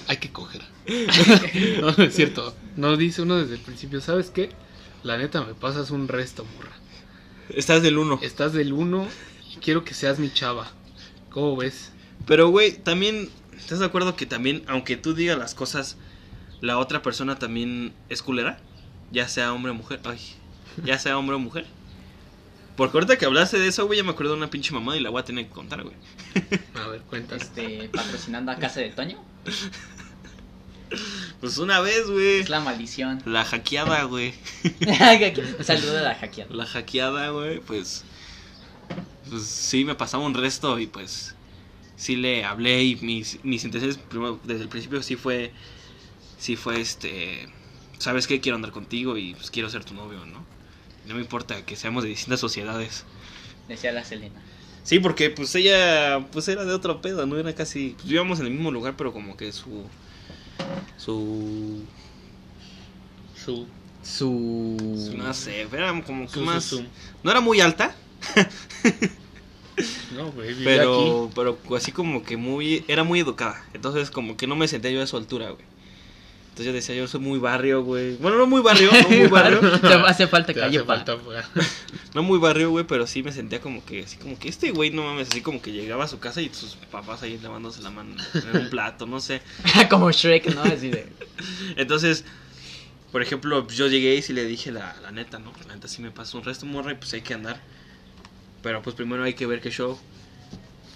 [0.08, 0.62] hay que coger.
[1.82, 2.55] no, no es cierto.
[2.75, 4.49] No dice uno desde el principio, ¿sabes qué?
[5.03, 6.71] La neta me pasas un resto, morra.
[7.50, 8.20] Estás del uno.
[8.22, 9.08] Estás del uno
[9.52, 10.72] y quiero que seas mi chava.
[11.32, 11.92] ¿Cómo ves?
[12.28, 15.98] Pero, güey, también, ¿estás de acuerdo que también, aunque tú digas las cosas,
[16.62, 18.60] la otra persona también es culera?
[19.12, 20.00] Ya sea hombre o mujer.
[20.04, 20.20] Ay,
[20.84, 21.66] ya sea hombre o mujer.
[22.76, 25.02] Porque ahorita que hablaste de eso, güey, ya me acuerdo de una pinche mamada y
[25.02, 25.96] la voy a tener que contar, güey.
[26.76, 27.42] A ver, cuéntame.
[27.42, 29.18] Este, patrocinando a casa de Toño.
[31.39, 32.39] Pues una vez, güey.
[32.41, 33.21] Es la maldición.
[33.25, 34.34] La hackeada, güey.
[34.63, 36.54] Un saludo a la hackeada.
[36.54, 38.04] La hackeada, güey, pues.
[39.30, 41.36] Pues sí, me pasaba un resto y pues.
[41.95, 45.54] Sí le hablé y mis, mis intenciones primero, desde el principio sí fue.
[46.38, 47.47] Sí fue este.
[47.97, 48.39] ¿Sabes qué?
[48.41, 50.45] Quiero andar contigo y pues quiero ser tu novio, ¿no?
[51.08, 53.06] No me importa que seamos de distintas sociedades.
[53.67, 54.41] Decía la Selena.
[54.84, 58.47] Sí, porque pues ella pues era de otro pedo, no era casi pues, vivíamos en
[58.47, 59.86] el mismo lugar, pero como que su
[60.95, 61.88] su
[63.34, 63.67] Su,
[64.02, 65.13] Su.
[65.17, 66.86] no sé, era como que su, más su.
[67.24, 67.95] no era muy alta,
[70.10, 70.63] No, güey, aquí.
[70.63, 73.63] pero pero así como que muy era muy educada.
[73.74, 75.65] Entonces como que no me sentía yo a su altura, güey.
[76.60, 78.17] Entonces yo decía, yo soy muy barrio, güey.
[78.17, 79.62] Bueno, no muy barrio, no muy barrio.
[79.80, 81.06] Te hace falta Te calle hace pa.
[81.06, 81.17] falta.
[82.13, 84.89] No muy barrio, güey, pero sí me sentía como que, así como que este güey,
[84.89, 87.91] no mames, así como que llegaba a su casa y sus papás ahí lavándose la
[87.91, 89.41] mano en un plato, no sé.
[89.89, 90.63] Como Shrek, ¿no?
[90.63, 91.08] Así de.
[91.78, 92.26] Entonces,
[93.13, 95.54] por ejemplo, yo llegué y sí le dije la, la neta, ¿no?
[95.65, 97.62] La neta sí me pasó un resto morra y pues hay que andar.
[98.63, 99.98] Pero pues primero hay que ver qué show.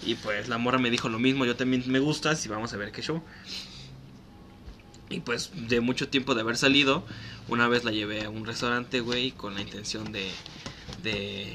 [0.06, 2.78] Y pues la morra me dijo lo mismo, yo también me gustas y vamos a
[2.78, 3.24] ver qué show.
[5.14, 7.06] Y pues de mucho tiempo de haber salido,
[7.48, 10.32] una vez la llevé a un restaurante, güey, con la intención de...
[11.04, 11.54] de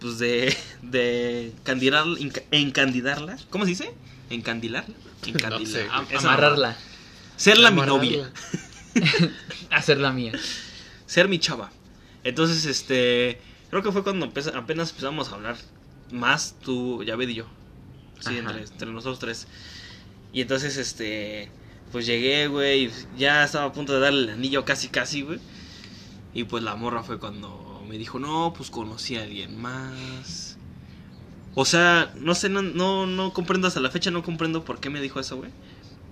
[0.00, 0.54] pues de...
[0.82, 3.38] de candilar, enca- encandidarla.
[3.50, 3.94] ¿Cómo se dice?
[4.30, 4.94] Encandilarla.
[5.26, 5.66] Encandilar.
[5.66, 5.90] sé, güey.
[5.90, 6.76] Ah, esa Amarrarla.
[7.36, 7.96] Serla mi Amarrarla.
[7.96, 8.32] novia.
[9.70, 10.32] Hacer la mía.
[11.06, 11.70] Ser mi chava.
[12.24, 13.40] Entonces, este.
[13.70, 15.56] Creo que fue cuando apenas empezamos a hablar
[16.12, 17.46] más tú, Yaved y yo.
[18.20, 19.46] Sí, entre, entre nosotros tres.
[20.32, 21.50] Y entonces, este.
[21.92, 22.90] Pues llegué, güey.
[23.16, 25.38] Ya estaba a punto de darle el anillo casi, casi, güey.
[26.34, 30.56] Y pues la morra fue cuando me dijo, no, pues conocí a alguien más.
[31.54, 34.90] O sea, no sé, no, no, no comprendo hasta la fecha, no comprendo por qué
[34.90, 35.50] me dijo eso, güey.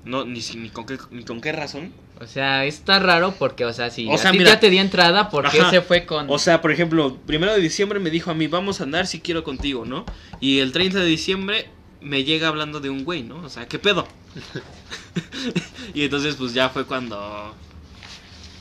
[0.04, 1.92] No, ni, ni, con qué, ni con qué razón.
[2.20, 4.52] O sea, está raro porque, o sea, si O a sea, ti mira.
[4.52, 5.70] ya te di entrada, ¿por qué Ajá.
[5.70, 6.26] se fue con.?
[6.30, 9.20] O sea, por ejemplo, primero de diciembre me dijo a mí, vamos a andar si
[9.20, 10.06] quiero contigo, ¿no?
[10.40, 11.68] Y el 30 de diciembre
[12.00, 13.36] me llega hablando de un güey, ¿no?
[13.42, 14.06] O sea, ¿qué pedo?
[15.94, 17.54] y entonces, pues ya fue cuando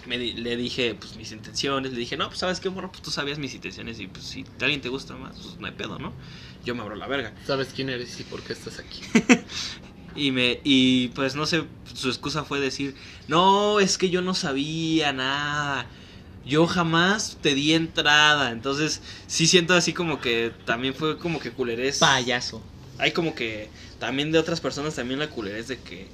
[0.06, 1.92] me di- le dije, pues mis intenciones.
[1.92, 4.46] Le dije, no, pues sabes qué, morro, pues tú sabías mis intenciones y pues si
[4.62, 6.14] alguien te gusta más, pues no hay pedo, ¿no?
[6.64, 7.34] Yo me abro la verga.
[7.46, 9.02] Sabes quién eres y por qué estás aquí.
[10.18, 12.96] Y me y pues no sé, su excusa fue decir,
[13.28, 15.88] "No, es que yo no sabía nada.
[16.46, 21.52] Yo jamás te di entrada." Entonces, sí siento así como que también fue como que
[21.52, 21.98] culerés.
[21.98, 22.64] Payaso.
[22.98, 26.08] Hay como que también de otras personas también la culerés de que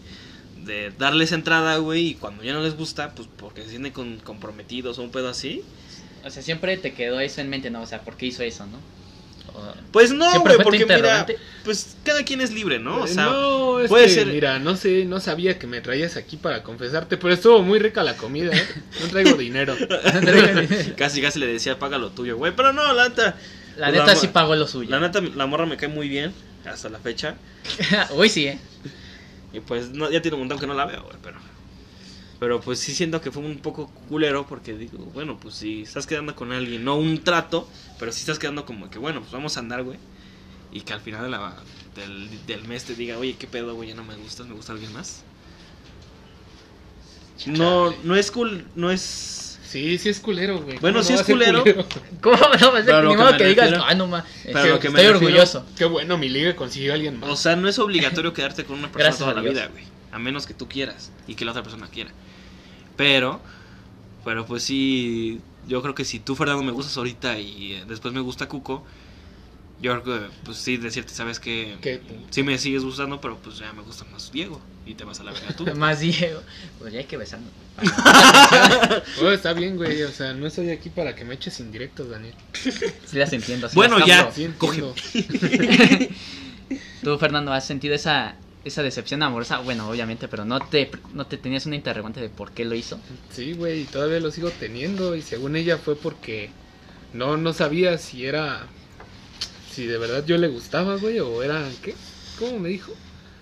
[0.66, 4.18] de darles entrada, güey, y cuando ya no les gusta, pues porque se sienten con-
[4.18, 5.64] comprometidos o un pedo así.
[6.24, 7.82] O sea, siempre te quedó eso en mente, ¿no?
[7.82, 8.78] O sea, ¿por qué hizo eso, no?
[9.92, 11.26] Pues no, ¿Siempre güey, porque mira,
[11.66, 13.02] pues cada quien es libre, ¿no?
[13.02, 16.16] O sea, no, es puede que, ser- mira, no sé, no sabía que me traías
[16.16, 18.68] aquí para confesarte, pero estuvo muy rica la comida, ¿eh?
[19.02, 19.76] No traigo dinero.
[20.98, 23.36] casi casi le decía, "Paga lo tuyo, güey." Pero no, la neta
[23.78, 24.90] La Pues neta la- sí pagó lo suyo.
[24.90, 26.34] La neta, la morra me cae muy bien
[26.66, 27.42] hasta la fecha.
[28.16, 28.66] Uy, sí, ¿eh?
[29.52, 31.40] Y pues no, ya tiene un montón que no la veo, güey, pero...
[32.40, 36.08] Pero pues sí siento que fue un poco culero porque digo, bueno, pues si estás
[36.08, 39.58] quedando con alguien, no un trato, pero si estás quedando como que, bueno, pues vamos
[39.58, 40.00] a andar, güey.
[40.72, 43.90] Y que al final de la- del, del mes te diga, oye, ¿qué pedo, güey?
[43.90, 45.28] Ya no me gustas, me gusta alguien más.
[47.46, 49.41] No, no es cool, no es...
[49.72, 50.78] Sí, sí es culero, güey.
[50.80, 51.64] Bueno, ¿Cómo sí no es culero.
[52.22, 52.72] ¿Cómo no?
[52.72, 54.24] Pues, ni que modo que digas, refiero- ah, no Pero
[54.58, 55.66] estoy, lo que me estoy refiero- orgulloso.
[55.78, 57.30] Qué bueno, mi liga consiguió a alguien más.
[57.30, 59.86] O sea, no es obligatorio quedarte con una persona Gracias toda la vida, güey.
[60.12, 62.12] A menos que tú quieras y que la otra persona quiera.
[62.98, 63.40] Pero,
[64.26, 68.14] pero pues sí, yo creo que si tú, Fernando, me gustas ahorita y eh, después
[68.14, 68.86] me gusta Cuco,
[69.82, 72.02] yo creo que, pues sí, decirte, sabes que ¿Qué?
[72.30, 75.24] sí me sigues gustando, pero pues ya me gusta más Diego y te vas a
[75.24, 75.66] la verga tú.
[75.76, 76.42] Más Diego.
[76.80, 77.50] Pues ya hay que besarnos.
[79.22, 80.02] Oh, está bien, güey.
[80.04, 82.34] O sea, no estoy aquí para que me eches indirectos, Daniel.
[83.06, 83.70] Sí las entiendo.
[83.70, 84.32] sí Bueno, las ya.
[84.32, 84.94] Sí, entiendo.
[87.04, 89.60] Tú, Fernando, ¿has sentido esa, esa decepción amorosa?
[89.60, 93.00] Bueno, obviamente, pero no te, no te tenías una interrogante de por qué lo hizo.
[93.32, 95.16] Sí, güey, y todavía lo sigo teniendo.
[95.16, 96.50] Y según ella fue porque
[97.14, 98.68] no, no sabía si era.
[99.72, 101.68] Si de verdad yo le gustaba, güey, o era.
[101.82, 101.96] ¿Qué?
[102.40, 102.94] ¿Cómo me dijo?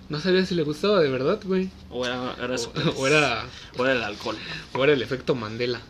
[0.09, 1.69] No sabía si le gustaba de verdad, güey.
[1.89, 3.45] O era, era su- O, o era,
[3.77, 4.37] o era el alcohol.
[4.73, 5.81] o era el efecto Mandela.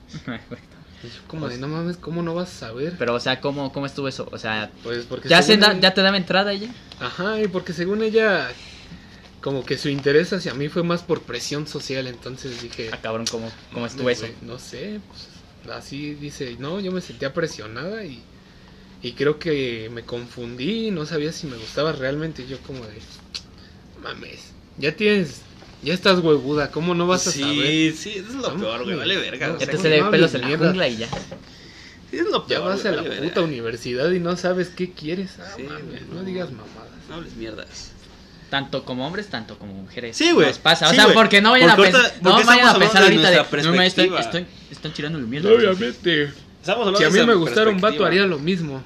[1.02, 2.96] Y yo como de, no mames, ¿cómo no vas a saber?
[3.00, 4.28] Pero, o sea, ¿cómo, cómo estuvo eso?
[4.34, 6.70] O sea, Pues porque ¿ya, se da- ella- ¿ya te daba entrada ella?
[7.00, 8.50] Ajá, y porque según ella,
[9.40, 12.90] como que su interés hacia mí fue más por presión social, entonces dije...
[12.92, 14.34] Ah, cabrón, ¿cómo, cómo estuvo "Mames, eso?
[14.42, 18.22] No sé, pues, así dice, no, yo me sentía presionada y,
[19.02, 23.00] y creo que me confundí, no sabía si me gustaba realmente, y yo como de,
[24.04, 25.42] mames, ya tienes
[25.84, 27.94] Ya estás huevuda, ¿cómo no vas a sí, saber?
[27.96, 29.48] sí, eso es lo peor, güey, vale verga.
[29.48, 30.66] No, o Ya sea, te no, se le no pelos en la mierda.
[30.68, 31.08] jungla y ya.
[32.12, 32.68] sí, es lo Ya peor.
[32.70, 33.42] vas a la vale puta verga.
[33.44, 35.32] universidad y no sabes qué quieres.
[35.40, 36.24] Ah, Sí, mames, güey, no no.
[36.24, 36.92] digas mamadas.
[37.08, 37.92] No hables mierdas.
[38.50, 40.18] Tanto como hombres, tanto como mujeres.
[40.18, 40.48] Sí, güey.
[40.48, 40.88] Nos pasa.
[40.88, 41.16] O Sí, sea, güey.
[41.16, 42.12] porque no vayan Porque a pensar.
[42.12, 44.20] ahorita- No vayan a pensar ahorita de No, me estoy, perspectiva.
[44.20, 45.50] estoy, están tirando el mierda.
[45.54, 46.34] Obviamente.
[46.62, 48.84] Estamos hablando Si a mí de me gustara un vato, haría lo mismo.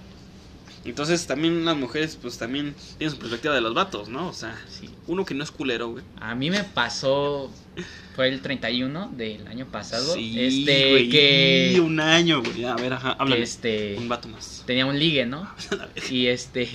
[0.86, 4.28] Entonces también las mujeres, pues también tienen su perspectiva de los vatos, ¿no?
[4.28, 4.90] O sea, Sí.
[5.08, 6.04] uno que no es culero, güey.
[6.20, 7.50] A mí me pasó.
[8.18, 10.14] Fue el 31 del año pasado.
[10.14, 10.92] Sí, este.
[10.92, 11.80] güey, que.
[11.82, 12.66] un año, güey.
[12.66, 13.42] A ver, ajá, háblame.
[13.42, 13.96] este.
[13.98, 14.64] Un vato más.
[14.68, 15.50] Tenía un ligue, ¿no?
[16.10, 16.70] Y este.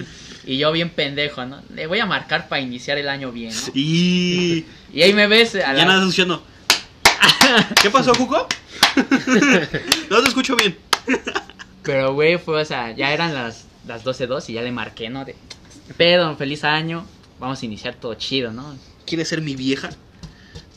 [0.46, 1.61] Y yo bien pendejo, ¿no?
[1.74, 3.72] Le voy a marcar para iniciar el año bien, ¿no?
[3.74, 5.54] Y Y ahí me ves.
[5.54, 6.08] A ya la- nada.
[7.82, 8.48] ¿Qué pasó, Cuco?
[10.11, 10.76] no te escucho bien.
[11.82, 15.24] Pero, güey, fue, o sea, ya eran las, las 12.02 y ya le marqué, ¿no?
[15.24, 15.34] De,
[15.96, 17.06] pedo, feliz año,
[17.40, 18.76] vamos a iniciar todo chido, ¿no?
[19.06, 19.90] ¿Quieres ser mi vieja?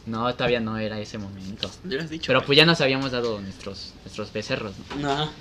[0.06, 1.70] No, todavía no era ese momento.
[1.84, 2.28] Ya lo has dicho.
[2.28, 4.96] Pero pues ya nos habíamos dado nuestros, nuestros becerros, ¿no?
[5.02, 5.32] No.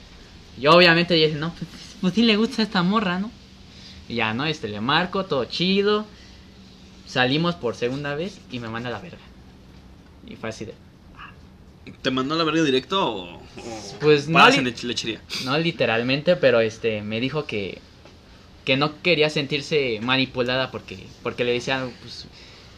[0.59, 3.31] Yo obviamente dije, no, pues, pues sí le gusta esta morra, ¿no?
[4.09, 4.45] Y ya, ¿no?
[4.45, 6.05] Este, le marco, todo chido.
[7.07, 9.19] Salimos por segunda vez y me manda a la verga.
[10.27, 10.75] Y fue así de...
[12.03, 13.40] ¿Te mandó la verga directo o
[14.01, 15.21] Pues no, li- lechería?
[15.45, 17.79] No literalmente, pero este me dijo que
[18.65, 22.27] que no quería sentirse manipulada porque porque le decía pues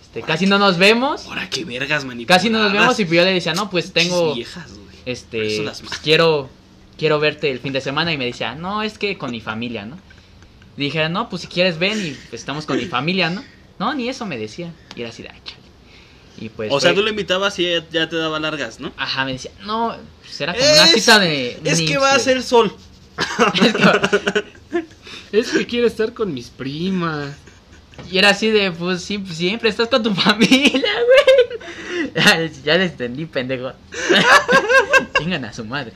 [0.02, 2.40] este, casi no nos vemos, Ahora qué vergas manipuladas.
[2.42, 4.70] casi no nos vemos y pues yo le decía, "No, pues tengo viejas,
[5.04, 6.48] este pues, quiero
[6.98, 9.84] quiero verte el fin de semana" y me decía, "No, es que con mi familia,
[9.84, 9.98] ¿no?"
[10.76, 13.42] Dije, "No, pues si quieres ven y pues, estamos con mi familia, ¿no?"
[13.78, 14.72] No, ni eso me decía.
[14.96, 15.30] Y era así de.
[16.42, 18.92] Y pues o sea, fue- tú lo invitabas y ella ya te daba largas, ¿no?
[18.96, 22.42] Ajá, me decía, "No, pues era como una cita de Es que va a ser
[22.42, 22.74] sol.
[23.62, 24.84] Es que-
[25.38, 27.34] Es que quiere estar con mis primas.
[28.10, 31.60] Y era así de, pues sí, pues, siempre estás con tu familia, güey.
[32.14, 33.72] Ya, ya les entendí, pendejo.
[35.18, 35.92] Chingan a su madre.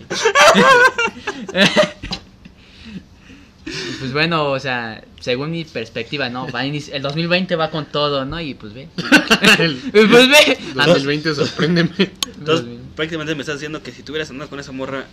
[3.67, 6.49] Y, pues bueno, o sea, según mi perspectiva, ¿no?
[6.53, 8.41] Va el 2020 va con todo, ¿no?
[8.41, 8.89] Y pues ve.
[9.59, 10.59] El pues ve.
[10.75, 11.91] 2020, sorpréndeme.
[12.39, 15.07] Entonces, prácticamente me estás diciendo que si tú hubieras andado con esa morra,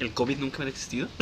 [0.00, 1.08] el COVID nunca hubiera existido.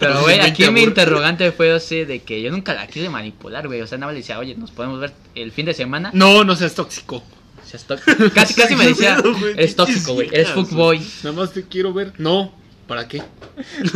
[0.00, 3.08] Pero, güey, 2020 aquí mi interrogante fue, o sea, de que yo nunca la quise
[3.08, 3.80] manipular, güey.
[3.80, 6.10] O sea, nada más le decía, oye, nos podemos ver el fin de semana.
[6.12, 7.16] No, no seas tóxico.
[7.16, 7.96] O sea, es tó-
[8.34, 9.16] Casi, casi me decía,
[9.56, 10.28] eres tóxico, güey.
[10.30, 11.00] Eres fuckboy.
[11.22, 12.12] Nada más te quiero ver.
[12.18, 12.54] No,
[12.92, 13.22] ¿para qué?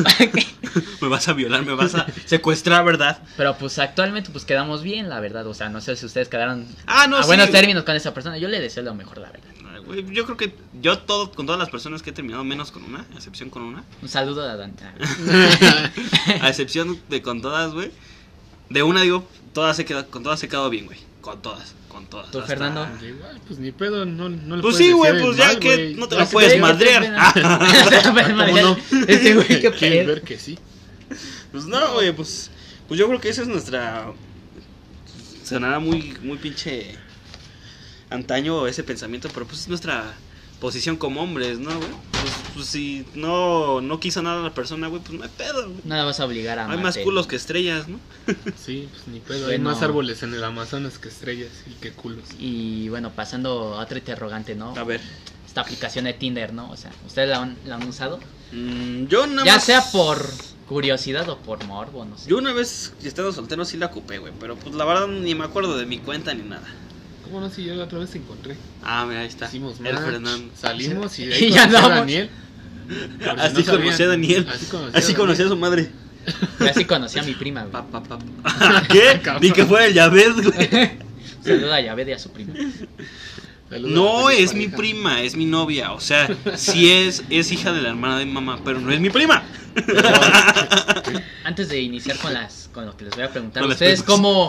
[1.02, 3.18] me vas a violar, me vas a secuestrar, ¿verdad?
[3.36, 5.46] Pero pues actualmente pues quedamos bien, la verdad.
[5.46, 8.14] O sea, no sé si ustedes quedaron Ah, no, a sí, buenos términos con esa
[8.14, 8.38] persona.
[8.38, 9.50] Yo le deseo lo mejor, la verdad.
[10.10, 13.00] Yo creo que yo todo, con todas las personas que he terminado, menos con una,
[13.12, 14.74] a excepción con una, Un saludo a Dan.
[14.82, 15.90] Ah,
[16.40, 17.90] a excepción de con todas, güey,
[18.70, 22.06] de una digo, todas he quedado, con todas he quedado bien, güey, con todas, con
[22.06, 22.30] todas.
[22.30, 22.86] ¿Tú, Fernando?
[23.04, 25.58] Igual, pues ni pedo, no, no le Pues puedes sí, güey, decir pues ya mal,
[25.58, 25.94] que güey.
[25.94, 27.02] no te la que puedes te- madrear.
[29.08, 30.06] Este güey, qué Quieres pedo.
[30.06, 30.56] ver que sí.
[31.50, 32.50] Pues no, güey, pues,
[32.86, 34.12] pues yo creo que esa es nuestra...
[35.44, 36.94] Sonará muy, muy pinche
[38.10, 40.14] antaño ese pensamiento, pero pues es nuestra
[40.60, 41.90] posición como hombres, ¿no, güey?
[42.12, 45.80] Pues, pues si no, no quiso nada la persona, güey, pues no hay pedo, güey.
[45.84, 47.04] Nada vas a obligar a Hay más amarte.
[47.04, 47.98] culos que estrellas, ¿no?
[48.56, 49.46] Sí, pues ni pedo.
[49.48, 49.70] Hay Bueno.
[49.70, 52.24] más árboles en el Amazonas que estrellas y que culos.
[52.38, 54.74] Y bueno, pasando a otro interrogante, ¿no?
[54.76, 55.00] A ver.
[55.46, 56.70] Esta aplicación de Tinder, ¿no?
[56.70, 58.18] O sea, ¿ustedes la han, la han usado?
[58.52, 60.30] mm, yo nada ya más- sea por
[60.68, 62.28] curiosidad o por morbo, no sé.
[62.28, 65.44] Yo una vez, estando soltero, sí la ocupé, güey, pero pues la verdad ni me
[65.44, 66.66] acuerdo de mi cuenta ni nada.
[67.26, 67.50] ¿Cómo no?
[67.50, 68.56] Si yo la otra vez te encontré.
[68.82, 69.46] Ah, mira, ahí está.
[69.46, 70.52] Hicimos el match, Fernando.
[70.56, 71.90] Salimos y Y de ahí ya a andamos.
[71.90, 72.30] Daniel.
[73.38, 74.46] Así no conocí a Daniel.
[74.48, 75.48] Así conocí Así a conocí a Daniel.
[75.48, 75.90] su madre.
[76.60, 77.72] Yo así conocí a mi prima, güey.
[77.72, 78.82] Pa, pa, pa, pa.
[78.88, 79.20] ¿Qué?
[79.40, 80.90] Ni que fuera el Yaved, güey.
[81.44, 82.54] Saluda a Yaved y a su prima.
[83.70, 85.92] No es mi prima, es mi novia.
[85.92, 89.00] O sea, sí es, es hija de la hermana de mi mamá, pero no es
[89.00, 89.42] mi prima.
[91.44, 94.48] Antes de iniciar con las con lo que les voy a preguntar, ¿ustedes cómo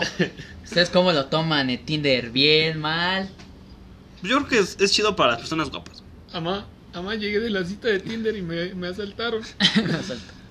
[0.68, 2.30] ustedes cómo lo toman en Tinder?
[2.30, 3.28] ¿Bien, mal?
[4.22, 6.02] Yo creo que es, es chido para las personas guapas.
[6.32, 9.42] Amá, amá, llegué de la cita de Tinder y me, me asaltaron.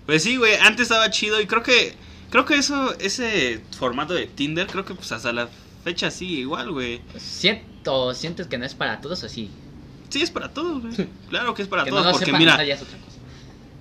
[0.08, 1.94] Pues sí, güey, antes estaba chido y creo que
[2.30, 5.50] creo que eso ese formato de Tinder creo que pues hasta la
[5.84, 7.02] fecha sigue igual, güey.
[7.18, 9.52] ¿Siento, ¿Sientes que no es para todos o sí?
[10.08, 11.10] Sí, es para todos, güey.
[11.30, 12.98] Claro que es para que no todos lo porque sepan mira, usar ya es otra
[13.00, 13.18] cosa.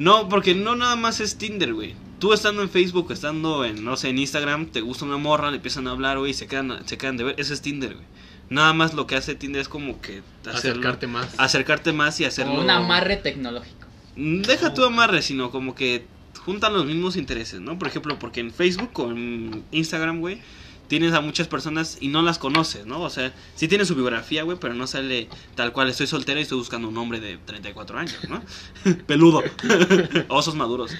[0.01, 1.94] no, porque no nada más es Tinder, güey.
[2.18, 5.57] Tú estando en Facebook, estando en no sé, en Instagram, te gusta una morra, le
[5.57, 8.07] empiezan a hablar, güey, y se quedan se quedan de ver, eso es Tinder, güey.
[8.48, 11.35] Nada más lo que hace Tinder es como que hacerlo- Acercarte más.
[11.37, 13.87] acercarte más y hacerlo Como un amarre tecnológico.
[14.16, 16.07] Mm, Deja tu amarre, sino como que
[16.44, 17.79] juntan los mismos intereses, ¿no?
[17.79, 20.40] Por ejemplo, porque en Facebook o en Instagram, güey,
[20.88, 23.00] tienes a muchas personas y no las conoces, ¿no?
[23.02, 25.88] O sea, sí tiene su biografía, güey, pero no sale tal cual.
[25.90, 28.40] Estoy soltera y estoy buscando un hombre de 34 años, ¿no?
[29.07, 29.42] Peludo.
[30.29, 30.92] Osos maduros.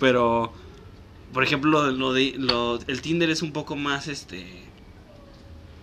[0.00, 0.52] Pero,
[1.32, 4.64] por ejemplo, lo de, lo, el Tinder es un poco más, este...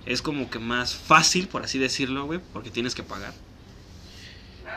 [0.06, 3.34] Es como que más fácil, por así decirlo, güey, porque tienes que pagar.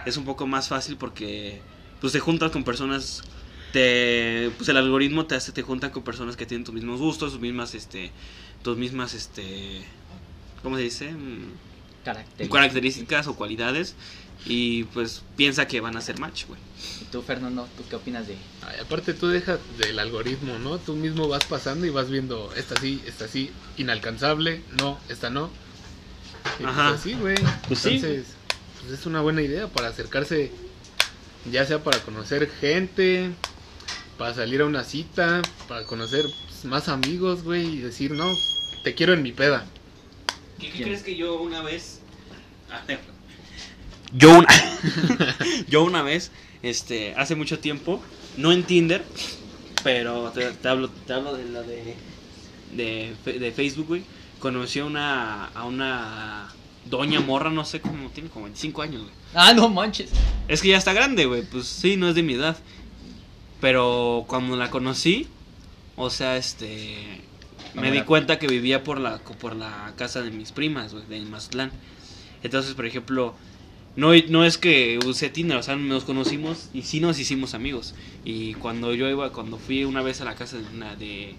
[0.04, 1.62] Es un poco más fácil porque,
[2.00, 3.22] pues, te juntas con personas
[3.72, 7.32] te pues el algoritmo te hace te junta con personas que tienen tus mismos gustos
[7.32, 8.12] tus mismas este
[8.62, 9.84] tus mismas este
[10.62, 11.56] cómo se dice Mm,
[12.04, 12.48] Características.
[12.50, 13.96] características o cualidades
[14.46, 16.60] y pues piensa que van a ser match güey
[17.00, 20.78] ¿Y tú, Fernando, tú qué opinas de Ay, aparte tú dejas del algoritmo, ¿no?
[20.78, 25.50] Tú mismo vas pasando y vas viendo, esta sí, esta sí, inalcanzable, no, esta no.
[26.60, 26.90] Y Ajá.
[26.90, 27.36] Pues así, güey.
[27.68, 27.94] Pues sí.
[27.94, 28.26] Entonces,
[28.80, 30.50] pues es una buena idea para acercarse,
[31.50, 33.30] ya sea para conocer gente,
[34.18, 38.30] para salir a una cita, para conocer pues, más amigos, güey, y decir, no,
[38.82, 39.66] te quiero en mi peda.
[40.58, 40.84] ¿Qué, ¿Quién?
[40.84, 42.00] crees que yo una vez
[44.14, 44.48] yo una
[45.68, 46.30] yo una vez
[46.62, 48.00] este hace mucho tiempo
[48.38, 49.04] no en Tinder
[49.82, 51.94] pero te, te hablo te hablo de la de
[52.72, 54.04] de, de Facebook güey
[54.38, 56.48] conocí a una a una
[56.86, 60.10] doña morra no sé cómo tiene como 25 años güey Ah, no manches.
[60.46, 61.42] Es que ya está grande, güey.
[61.42, 62.56] Pues sí, no es de mi edad.
[63.60, 65.26] Pero cuando la conocí,
[65.96, 67.20] o sea, este.
[67.74, 71.20] Me di cuenta que vivía por la, por la casa de mis primas, güey, de
[71.22, 71.72] Mazatlán.
[72.44, 73.34] Entonces, por ejemplo,
[73.96, 77.94] no, no es que use Tinder, o sea, nos conocimos y sí nos hicimos amigos.
[78.24, 81.34] Y cuando yo iba, cuando fui una vez a la casa de una de,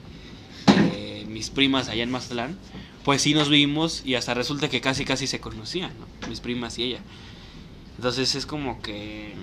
[1.27, 2.57] mis primas allá en Mazatlán,
[3.03, 6.29] pues sí nos vimos y hasta resulta que casi casi se conocían, ¿no?
[6.29, 6.99] Mis primas y ella.
[7.97, 9.33] Entonces es como que.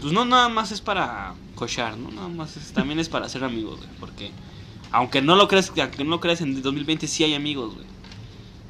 [0.00, 2.10] Pues no nada más es para cochar, ¿no?
[2.10, 3.88] Nada más es- también es para ser amigos, güey.
[3.98, 4.30] Porque
[4.92, 7.86] aunque no lo creas, aunque no lo creas en 2020 sí hay amigos, güey.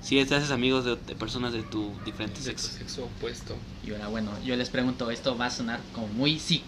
[0.03, 2.69] Sí te haces amigos de, de personas de tu diferente De tu sexo.
[2.79, 3.57] sexo opuesto.
[3.85, 6.63] Y ahora, bueno, yo les pregunto, esto va a sonar como muy sí,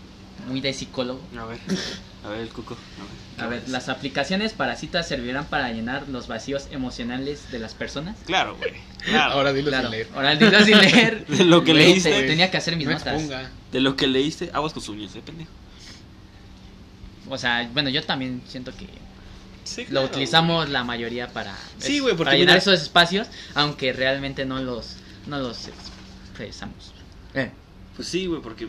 [0.49, 1.21] muy de psicólogo.
[1.39, 1.59] A ver,
[2.25, 2.77] a ver el cuco.
[3.39, 7.59] A ver, A ver, ¿las aplicaciones para citas servirán para llenar los vacíos emocionales de
[7.61, 8.17] las personas?
[8.27, 8.73] Claro, güey.
[9.01, 9.33] Claro.
[9.33, 9.85] Ahora dilo claro.
[9.89, 10.09] sin leer.
[10.15, 11.27] Ahora dilo sin leer.
[11.29, 12.11] De lo que leíste.
[12.11, 13.15] te- Tenía que hacer mis no notas.
[13.15, 13.51] exponga.
[13.73, 15.51] De lo que leíste, aguas con sus uñas, eh, pendejo.
[17.29, 18.87] O sea, bueno, yo también siento que
[19.71, 23.93] Sí, lo utilizamos la mayoría para, Sí, güey, porque para llenar mira- esos espacios, aunque
[23.93, 26.93] realmente no los, no los expresamos.
[27.35, 27.51] Eh.
[27.95, 28.67] Pues sí, güey, porque,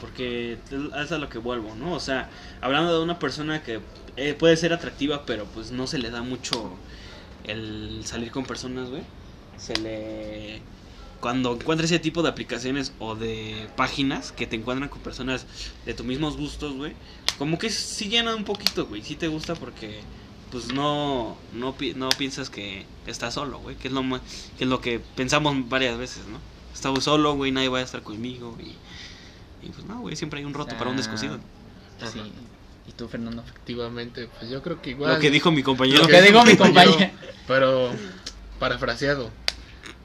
[0.00, 0.58] porque
[1.00, 1.92] es a lo que vuelvo, ¿no?
[1.92, 2.28] O sea,
[2.60, 3.80] hablando de una persona que
[4.16, 6.72] eh, puede ser atractiva, pero pues no se le da mucho
[7.44, 9.02] el salir con personas, güey.
[9.56, 10.60] Se le...
[11.20, 15.46] Cuando encuentra ese tipo de aplicaciones o de páginas que te encuentran con personas
[15.86, 16.92] de tus mismos gustos, güey,
[17.38, 19.02] como que sí llena un poquito, güey.
[19.02, 20.00] Sí te gusta porque
[20.50, 24.20] pues no no, pi- no piensas que estás solo, güey, que es lo ma-
[24.58, 26.38] que es lo que pensamos varias veces, ¿no?
[26.74, 30.44] Estaba solo, güey, nadie va a estar conmigo y, y pues no, güey, siempre hay
[30.46, 31.38] un roto para un descosido.
[32.12, 32.20] Sí.
[32.88, 33.42] ¿Y tú, Fernando?
[33.42, 35.14] Efectivamente, pues yo creo que igual.
[35.14, 36.02] Lo que dijo mi compañero.
[36.02, 37.10] Lo que dijo mi compañero.
[37.48, 37.90] Pero
[38.58, 39.30] parafraseado.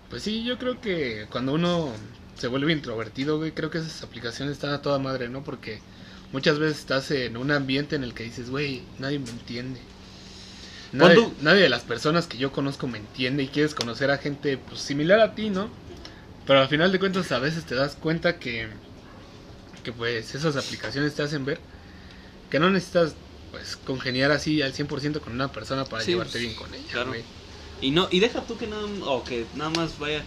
[0.09, 1.91] Pues sí, yo creo que cuando uno
[2.37, 5.43] se vuelve introvertido, güey, creo que esas aplicaciones están a toda madre, ¿no?
[5.43, 5.79] Porque
[6.31, 9.79] muchas veces estás en un ambiente en el que dices, güey, nadie me entiende.
[10.93, 14.17] Nadie, Cuando- nadie de las personas que yo conozco me entiende y quieres conocer a
[14.17, 15.69] gente pues, similar a ti, ¿no?
[16.45, 18.67] Pero al final de cuentas a veces te das cuenta que,
[19.83, 21.59] que pues esas aplicaciones te hacen ver
[22.49, 23.13] que no necesitas
[23.51, 26.83] pues congeniar así al 100% con una persona para Sí, llevarte pues, bien con ella,
[26.91, 27.13] claro.
[27.81, 30.23] Y no y deja tú que nada o que nada más vaya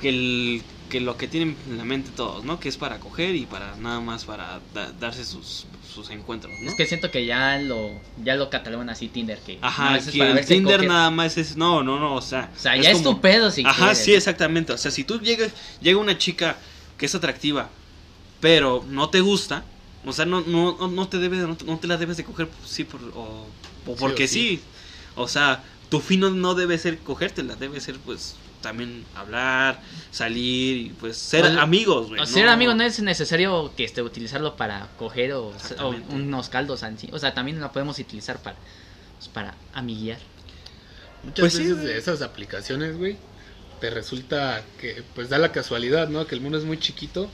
[0.00, 2.60] que el que lo que tienen en la mente todos, ¿no?
[2.60, 6.68] Que es para coger y para nada más para da- darse sus, sus encuentros, ¿no?
[6.68, 7.90] Es que siento que ya lo,
[8.22, 11.82] ya lo catalogan así Tinder, que Ajá, que para el Tinder nada más es no,
[11.82, 13.98] no, no, o sea, O sea, ya es tu pedo si Ajá, quieres.
[14.04, 14.72] sí, exactamente.
[14.72, 16.56] O sea, si tú llegas, llega una chica
[16.98, 17.70] que es atractiva,
[18.40, 19.64] pero no te gusta,
[20.04, 22.24] o sea, no, no, no- no te debe, no, te- no te la debes de
[22.24, 23.46] coger, sí, por, o,
[23.86, 24.56] o porque sí.
[24.58, 24.60] sí.
[25.14, 29.80] O sea, tu fin no, no debe ser cogértela, debe ser, pues, también hablar,
[30.10, 32.20] salir y, pues, ser O amigos, güey.
[32.20, 35.52] O ser amigo no es necesario que este, utilizarlo para coger o,
[36.10, 37.08] unos caldos así.
[37.12, 38.56] O sea, también lo podemos utilizar para,
[39.18, 40.18] pues, para amiguear.
[41.22, 41.86] Muchas Pues sí, veces güey.
[41.88, 43.16] de esas aplicaciones, güey,
[43.80, 46.26] te resulta que pues da la casualidad, ¿no?
[46.26, 47.30] Que el mundo es muy chiquito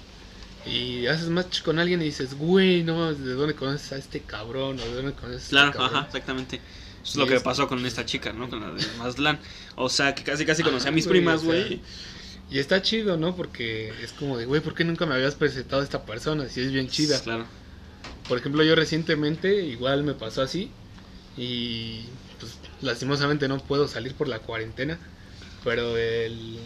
[0.65, 4.79] y haces match con alguien y dices, güey, no, ¿de dónde conoces a este cabrón?
[4.81, 5.97] ¿O de dónde conoces a Claro, este cabrón?
[5.99, 6.61] ajá, exactamente.
[7.07, 8.51] Eso es lo que pasó con esta chica, ¿no?
[8.51, 9.39] Con la de Mazlan.
[9.77, 11.81] O sea, que casi casi conocí a Ajá, mis primas, güey.
[12.51, 13.37] Y está chido, ¿no?
[13.37, 16.49] Porque es como de, güey, ¿por qué nunca me habías presentado a esta persona?
[16.49, 17.21] Si es bien chida.
[17.21, 17.47] Claro.
[18.29, 20.73] Por ejemplo, yo recientemente igual me pasó así
[21.37, 22.07] y
[22.41, 24.99] pues lastimosamente no puedo salir por la cuarentena.
[25.63, 26.59] Pero el,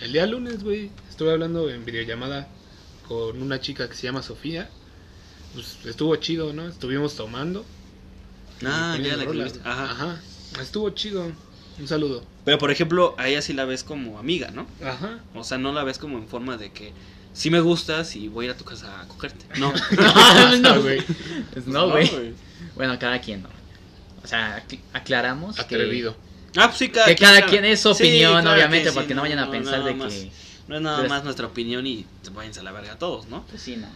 [0.00, 2.48] el día lunes, güey, estuve hablando en videollamada
[3.06, 4.68] con una chica que se llama Sofía.
[5.54, 6.66] Pues estuvo chido, ¿no?
[6.66, 7.64] Estuvimos tomando.
[8.64, 9.42] Ah, ya la que.
[9.64, 9.84] Ajá.
[9.90, 10.20] Ajá.
[10.60, 11.30] Estuvo chido.
[11.78, 12.24] Un saludo.
[12.44, 14.66] Pero por ejemplo, a ella sí la ves como amiga, ¿no?
[14.84, 15.20] Ajá.
[15.34, 16.92] O sea, no la ves como en forma de que
[17.32, 19.46] sí me gustas y voy a ir a tu casa a cogerte.
[19.58, 19.72] No.
[19.98, 21.02] Ah, güey.
[21.66, 22.34] No, güey.
[22.76, 23.48] Bueno, cada quien, ¿no?
[24.22, 26.16] O sea, acl- aclaramos que- Atrevido.
[26.56, 27.50] Ah, pues sí, cada que, cada claro.
[27.50, 29.94] quien es su Sí, opinión, claro obviamente, que sí, porque no, vayan a pensar de
[29.94, 30.12] más.
[30.12, 30.30] que...
[30.68, 33.44] No es nada más nuestra opinión y váyanse a la verga todos, ¿no?
[33.46, 33.88] Pues sí, no.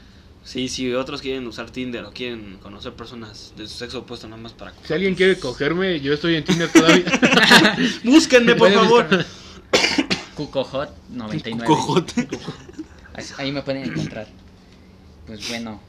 [0.47, 4.40] Sí, si otros quieren usar Tinder o quieren conocer personas de su sexo opuesto nada
[4.40, 4.72] más para...
[4.84, 7.05] Si alguien quiere cogerme, yo estoy en Tinder todavía.
[8.05, 9.24] Búsquenme, por favor.
[10.36, 11.66] Cucojot 99.
[11.66, 12.28] Cojote.
[13.14, 14.28] Ahí- Ahí me pueden encontrar.
[15.26, 15.80] Pues bueno,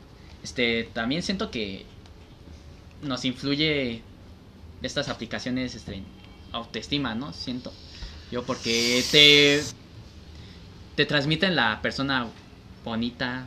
[0.44, 1.86] este también siento que
[3.04, 4.02] nos influye
[4.82, 6.02] estas aplicaciones este
[6.52, 7.32] autoestima, ¿no?
[7.34, 7.72] Siento.
[8.32, 9.62] Yo porque te
[10.96, 12.26] te transmiten la persona
[12.84, 13.46] bonita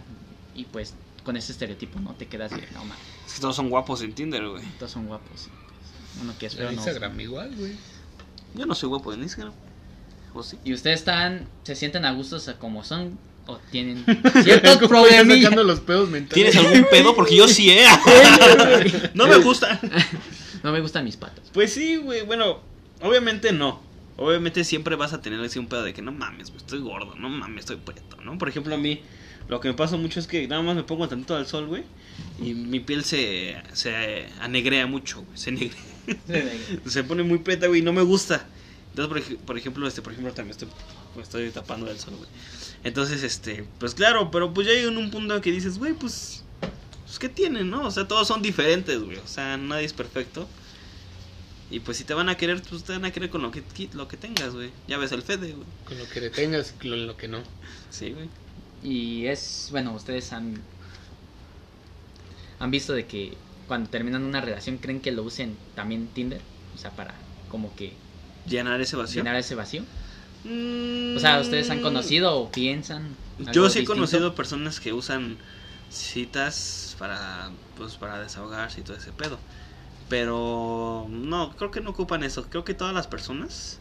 [0.55, 0.95] y pues
[1.25, 2.15] con ese estereotipo, ¿no?
[2.15, 2.97] Te quedas de, no mames,
[3.27, 4.65] Es que todos son guapos en Tinder, güey.
[4.79, 5.29] todos son guapos.
[5.31, 6.73] pues, uno que es feo, no.
[6.73, 7.75] Instagram igual, güey.
[8.55, 9.53] Yo no soy guapo en Instagram.
[10.35, 10.59] ¿O sí?
[10.65, 14.53] ¿Y ustedes están se sienten a gusto o sea, como son o tienen ciertos ¿Cómo
[14.53, 15.39] estás problemas?
[15.39, 16.35] sacando los pedos mentales?
[16.35, 17.15] ¿Tienes algún pedo?
[17.15, 17.85] Porque yo sí, ¿eh?
[19.15, 19.81] no me gusta.
[20.63, 21.51] No me gustan mis patas.
[21.53, 22.23] Pues sí, güey.
[22.23, 22.61] Bueno,
[23.03, 23.81] obviamente no.
[24.17, 27.15] Obviamente siempre vas a tener así un pedo de que no mames, güey, estoy gordo,
[27.15, 28.37] no mames, estoy preto, ¿no?
[28.37, 29.01] Por ejemplo, a mí
[29.51, 31.83] lo que me pasa mucho es que nada más me pongo tantito al sol, güey,
[32.41, 35.83] y mi piel se, se anegrea mucho, güey, se negrea.
[36.87, 38.47] se pone muy preta, güey, y no me gusta.
[38.91, 40.69] Entonces, por, por ejemplo, este, por ejemplo, también estoy,
[41.17, 42.31] me estoy tapando del sol, güey.
[42.85, 46.45] Entonces, este, pues claro, pero pues ya llega en un punto que dices, güey, pues,
[47.05, 47.85] pues, ¿qué tienen, no?
[47.85, 49.17] O sea, todos son diferentes, güey.
[49.17, 50.49] O sea, nadie es perfecto.
[51.73, 53.65] Y pues si te van a querer, pues te van a querer con lo que,
[53.95, 54.71] lo que tengas, güey.
[54.87, 55.67] Ya ves el Fede, güey.
[55.87, 57.43] Con lo que le tengas, con lo que no.
[57.91, 58.29] Sí, güey.
[58.83, 60.55] Y es, bueno, ustedes han
[62.59, 63.33] han visto de que
[63.67, 66.41] cuando terminan una relación creen que lo usen también Tinder,
[66.75, 67.15] o sea, para
[67.49, 67.93] como que
[68.47, 69.23] Llenar ese vacío.
[69.23, 69.83] llenar ese vacío.
[70.45, 73.03] Mm, O sea, ustedes han conocido o piensan
[73.53, 75.39] Yo sí he conocido personas que usan
[75.91, 79.39] citas para pues para desahogarse y todo ese pedo.
[80.09, 82.49] Pero no, creo que no ocupan eso.
[82.51, 83.81] Creo que todas las personas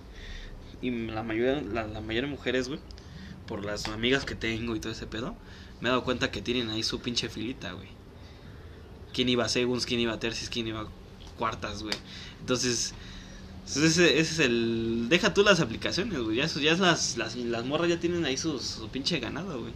[0.81, 2.81] y la mayoría la, la mayoría de mujeres, güey,
[3.49, 5.35] por las amigas que tengo y todo ese pedo,
[5.81, 7.87] me he dado cuenta que tienen ahí su pinche filita, güey.
[9.13, 10.87] Quién iba a segunds, quién iba a tercios, quién iba a
[11.37, 11.95] cuartas, güey.
[12.39, 12.93] Entonces,
[13.65, 15.07] ese, ese es el...
[15.09, 16.37] Deja tú las aplicaciones, güey.
[16.37, 19.71] Ya, ya es las, las, las morras ya tienen ahí su, su pinche ganado, güey.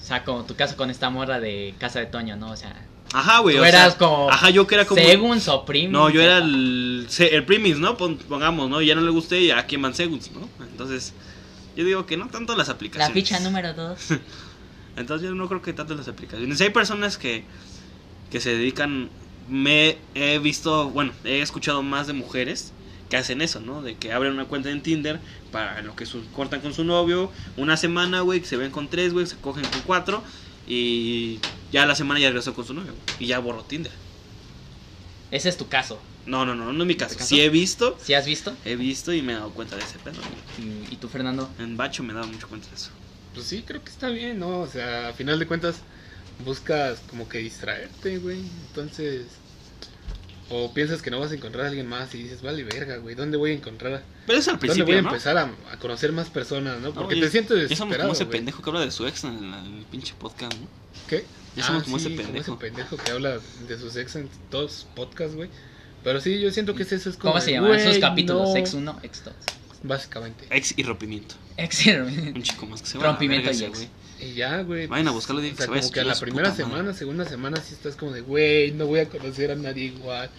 [0.00, 2.52] O sea, como tu caso con esta morra de Casa de Toño, ¿no?
[2.52, 3.56] O sea, Ajá, güey.
[3.56, 5.02] tú o eras sea, como Ajá, yo que era como...
[5.02, 5.90] Segunds o Primis.
[5.90, 7.96] No, yo era el, el primis, ¿no?
[7.96, 8.80] Pon- Pongamos, ¿no?
[8.80, 10.48] Ya no le gusté y aquí van segunds, ¿no?
[10.64, 11.12] Entonces,
[11.78, 13.14] yo digo que no tanto las La aplicaciones.
[13.14, 13.98] ficha número 2.
[14.96, 16.60] Entonces yo no creo que tanto las aplicaciones.
[16.60, 17.44] Hay personas que,
[18.30, 19.08] que se dedican,
[19.48, 22.72] me he visto, bueno, he escuchado más de mujeres
[23.08, 23.80] que hacen eso, ¿no?
[23.80, 25.20] De que abren una cuenta en Tinder
[25.52, 28.88] para lo que su- cortan con su novio, una semana, güey, que se ven con
[28.88, 30.22] tres, güey, se cogen con cuatro
[30.66, 31.38] y
[31.72, 33.92] ya la semana ya regresó con su novio y ya borró Tinder.
[35.30, 36.00] Ese es tu caso.
[36.28, 37.16] No, no, no, no es mi caso.
[37.20, 38.54] Sí he visto, ¿Sí has visto?
[38.64, 40.16] he visto y me he dado cuenta de ese pedo.
[40.58, 40.84] güey.
[40.90, 41.48] ¿Y, tú, Fernando?
[41.58, 42.90] En Bacho me he dado mucho cuenta de eso.
[43.34, 44.60] Pues sí, creo que está bien, ¿no?
[44.60, 45.76] O sea, a final de cuentas
[46.44, 48.40] buscas como que distraerte, güey.
[48.68, 49.26] Entonces,
[50.50, 53.14] o piensas que no vas a encontrar a alguien más y dices, vale, verga, güey,
[53.14, 54.02] ¿dónde voy a encontrar?
[54.26, 55.08] Pero es al ¿Dónde voy principio, a ¿no?
[55.08, 56.88] empezar a, a conocer más personas, no?
[56.88, 58.36] No, Porque te sientes Ya somos desesperado, como ese güey.
[58.38, 60.66] pendejo que habla de su ex en, la- en el pinche podcast, ¿no?
[61.08, 61.24] ¿Qué?
[61.56, 62.52] Ya somos Ah, como ese sí, pendejo.
[62.54, 65.50] ese pendejo que habla de sus ex en todos podcasts, güey.
[66.04, 67.32] Pero sí, yo siento que ese eso es como...
[67.32, 68.48] ¿Cómo se de, llaman esos capítulos?
[68.50, 68.56] no.
[68.56, 69.34] Ex 1, Ex 2.
[69.82, 70.46] Básicamente.
[70.50, 71.34] Ex y rompimiento.
[71.56, 73.78] Ex Un chico más que se va a Rompimiento verga y ex.
[73.78, 73.88] güey.
[74.20, 74.86] Y ya, güey.
[74.88, 76.64] Vayan a pues, buscarlo, O digan que sea, a como que a la primera madre.
[76.64, 80.30] semana, segunda semana, sí estás como de, güey, no voy a conocer a nadie igual.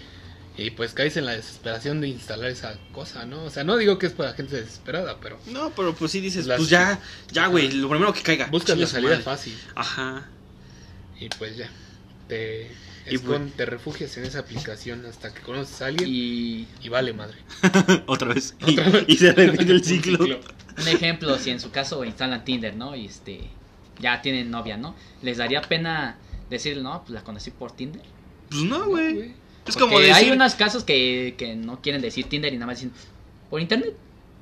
[0.57, 3.43] Y pues caes en la desesperación de instalar esa cosa, ¿no?
[3.45, 6.45] O sea, no digo que es para gente desesperada, pero No, pero pues sí dices,
[6.47, 6.99] Las- pues ya,
[7.31, 8.47] ya, güey, lo primero que caiga.
[8.47, 9.23] buscas la salida madre.
[9.23, 9.57] fácil.
[9.75, 10.27] Ajá.
[11.17, 11.69] Y pues ya,
[12.27, 12.69] te,
[13.11, 16.89] Y escon- pues- te refugias en esa aplicación hasta que conoces a alguien y, Y
[16.89, 17.37] vale madre.
[18.07, 18.55] Otra vez.
[18.61, 19.03] Otra y, vez.
[19.07, 20.23] y se repite el ciclo.
[20.23, 22.95] un ejemplo, si en su caso instalan Tinder, ¿no?
[22.95, 23.41] Y este,
[23.99, 24.95] ya tienen novia, ¿no?
[25.21, 26.17] ¿Les daría pena
[26.49, 28.01] decirle, no, pues la conocí por Tinder?
[28.49, 29.19] Pues no, No, güey.
[29.65, 30.13] Es Porque como decir.
[30.15, 32.91] hay unos casos que, que no quieren decir Tinder y nada más dicen
[33.49, 33.93] por internet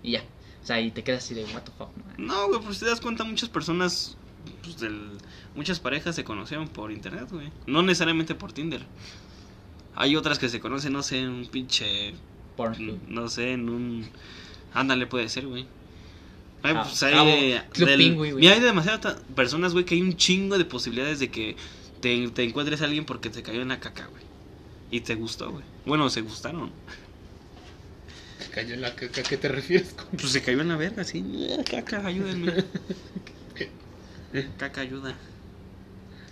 [0.03, 0.23] y ya.
[0.63, 1.89] O sea, y te quedas así de what the fuck.
[2.17, 2.25] ¿no?
[2.33, 4.15] No, güey, pues te das cuenta, muchas personas,
[4.63, 5.11] pues del,
[5.55, 7.49] muchas parejas se conocieron por internet, güey.
[7.65, 8.81] No necesariamente por Tinder.
[9.95, 12.13] Hay otras que se conocen, no sé, un pinche
[12.55, 12.99] Pornhub.
[13.07, 14.07] no sé, en un...
[14.73, 15.65] Ándale, puede ser, güey.
[16.63, 18.33] Ay, Ah, pues hay, Cabo, de- Club del- Penguin, güey.
[18.43, 21.55] Mira, hay demasiadas personas, güey, que hay un chingo de posibilidades de que
[22.01, 24.23] te, te encuentres a alguien porque te cayó en la caca, güey.
[24.91, 25.63] Y te gustó, güey.
[25.85, 26.71] Bueno, se gustaron.
[28.53, 29.93] Cayó en la caca, ¿a qué te refieres?
[29.93, 31.23] con- Pues se cayó en la verga, sí.
[31.69, 32.53] Caca, ayúdenme.
[34.57, 35.15] Caca, ayuda.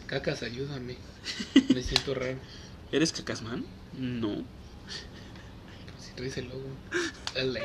[0.08, 0.98] Cacas, ayúdame.
[1.74, 2.38] Me siento raro.
[2.92, 3.66] ¿Eres cacasman?
[3.98, 4.44] No.
[6.00, 6.68] Si traes el logo.
[7.36, 7.64] Es ley.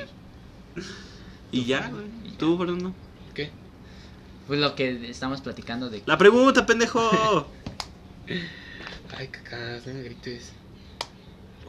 [1.53, 2.37] Y ya, güey.
[2.39, 2.95] ¿Tú, Fernando?
[3.35, 3.51] ¿Qué?
[4.47, 7.49] Pues lo que estamos platicando de La pregunta, pendejo.
[9.17, 10.53] Ay, cacas, no me grites.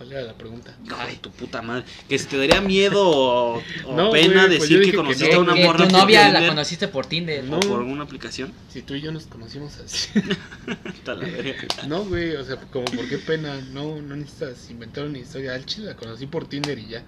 [0.01, 0.75] ¿Cuál era la pregunta?
[0.97, 1.83] Ay, tu puta madre.
[2.09, 3.61] Que si te daría miedo o, o
[3.95, 6.87] No, pena güey, pues decir que conociste a una que morra tu novia la conociste
[6.87, 7.43] por Tinder.
[7.43, 7.57] No.
[7.57, 8.51] o por alguna aplicación.
[8.69, 10.09] Si tú y yo nos conocimos así.
[11.87, 13.61] No, güey, o sea, como por qué pena.
[13.73, 15.53] No, no necesitas inventar una historia.
[15.53, 17.03] Al chile la conocí por Tinder y ya.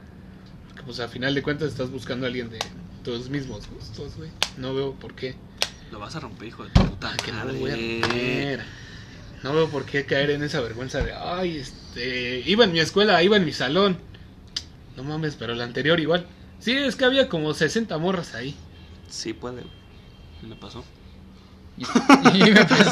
[0.68, 2.60] Porque, pues, a final de cuentas estás buscando a alguien de
[3.04, 4.30] tus mismos gustos, güey.
[4.58, 5.36] No veo por qué.
[5.92, 8.66] Lo vas a romper, hijo de tu puta Ah, que no lo voy a romper.
[9.44, 13.22] No veo por qué caer en esa vergüenza de, ay, este, iba en mi escuela,
[13.24, 13.98] iba en mi salón.
[14.96, 16.26] No mames, pero la anterior igual.
[16.60, 18.56] Sí, es que había como 60 morras ahí.
[19.10, 19.62] Sí, puede.
[19.62, 19.68] güey.
[20.50, 20.84] Me pasó.
[21.78, 21.84] Y,
[22.38, 22.84] y me pasó.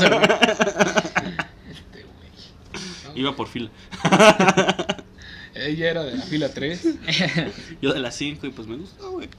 [1.70, 2.32] Este, güey.
[3.06, 3.70] No, Iba por fila.
[5.54, 6.82] Ella era de la fila 3
[7.82, 9.30] Yo de las 5 y pues me gustó, güey.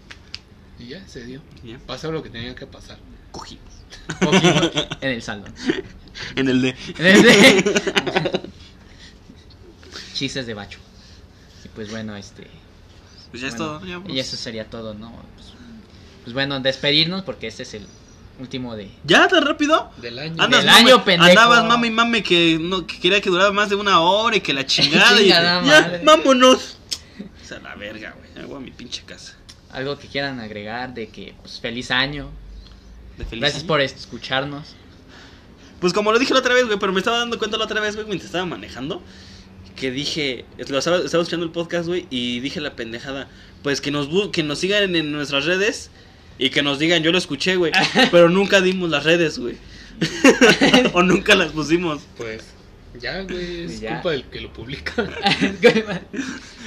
[0.78, 1.40] y ya se dio.
[1.64, 1.78] Y ya.
[1.78, 2.98] Pasó lo que tenía que pasar.
[3.32, 3.72] Cogimos.
[5.00, 5.52] en el salón.
[6.36, 6.74] En el de.
[10.14, 10.78] Chistes de bacho.
[11.64, 12.46] Y pues bueno, este.
[13.30, 13.86] Pues ya es bueno, todo.
[13.86, 14.14] Ya, pues.
[14.14, 15.10] Y eso sería todo, ¿no?
[15.34, 15.48] Pues,
[16.24, 17.86] pues bueno, despedirnos porque este es el
[18.38, 18.90] último de.
[19.04, 19.90] ¿Ya tan rápido?
[19.98, 20.42] Del año.
[20.42, 21.30] Andas, Del mame- año, pendejo.
[21.30, 24.40] Andabas mame y mame que, no, que quería que durara más de una hora y
[24.40, 25.20] que la chingada.
[25.20, 26.02] y ya, madre.
[26.04, 26.76] vámonos.
[27.42, 28.44] O sea, la verga, güey.
[28.44, 29.34] Hago a mi pinche casa.
[29.70, 32.28] Algo que quieran agregar de que, pues, feliz año.
[33.16, 33.68] De feliz Gracias año.
[33.68, 34.74] por escucharnos.
[35.82, 37.80] Pues como lo dije la otra vez, güey, pero me estaba dando cuenta la otra
[37.82, 39.02] vez, güey, mientras estaba manejando.
[39.76, 43.28] Que dije, lo estaba, estaba escuchando el podcast, güey, y dije la pendejada.
[43.62, 45.90] Pues que nos, bu- que nos sigan en, en nuestras redes
[46.38, 47.72] y que nos digan, yo lo escuché, güey.
[48.10, 49.56] pero nunca dimos las redes, güey.
[50.94, 52.00] o nunca las pusimos.
[52.16, 52.44] Pues
[53.00, 53.94] ya, güey, es Ya.
[53.94, 54.94] culpa del que lo publica.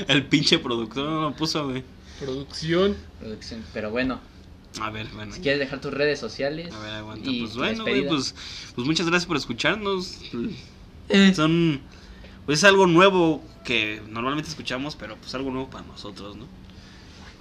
[0.07, 1.84] El pinche productor no lo puso, güey.
[2.20, 2.95] Producción.
[3.20, 3.63] Producción.
[3.74, 4.20] Pero bueno,
[4.82, 5.34] A ver, bueno.
[5.34, 6.73] si quieres dejar tus redes sociales.
[6.73, 7.30] A ver, aguanta.
[7.30, 8.36] y Pues bueno, güey, pues,
[8.76, 10.19] pues muchas gracias por escucharnos.
[11.09, 11.82] Eh, Son,
[12.45, 16.45] pues es algo nuevo que normalmente escuchamos, pero pues algo nuevo para nosotros, ¿no?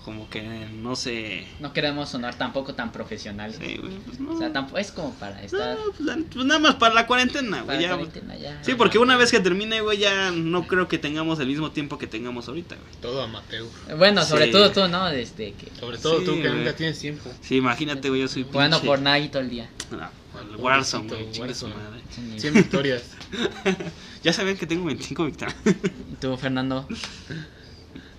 [0.05, 1.46] Como que no sé.
[1.61, 3.57] No queremos sonar tampoco tan profesionales.
[3.59, 4.32] Sí, güey, pues no.
[4.32, 5.78] O sea, tampoco es como para estar.
[5.78, 7.80] No, pues, la- pues nada más para la cuarentena, para güey.
[7.88, 8.62] ya, cuarentena, ya.
[8.62, 11.96] Sí, porque una vez que termine, güey, ya no creo que tengamos el mismo tiempo
[11.96, 12.88] que tengamos ahorita, güey.
[13.00, 13.64] Todo amateur.
[13.96, 14.52] Bueno, sobre Sí.
[14.52, 15.07] todo tú, ¿no?
[15.07, 15.72] Desde que.
[15.80, 16.52] Sobre todo Sí, tú que güey.
[16.59, 17.30] nunca tienes tiempo.
[17.40, 19.70] Sí, imagínate, güey, yo soy Jugando por Nike todo el día.
[19.98, 20.11] Ah,
[20.50, 21.74] el Warzone, güey, Warzone.
[21.74, 22.02] madre.
[22.38, 23.05] 100 victorias.
[24.22, 25.55] Ya saben que tengo 25 victorias.
[25.66, 26.88] ¿Y tú, Fernando?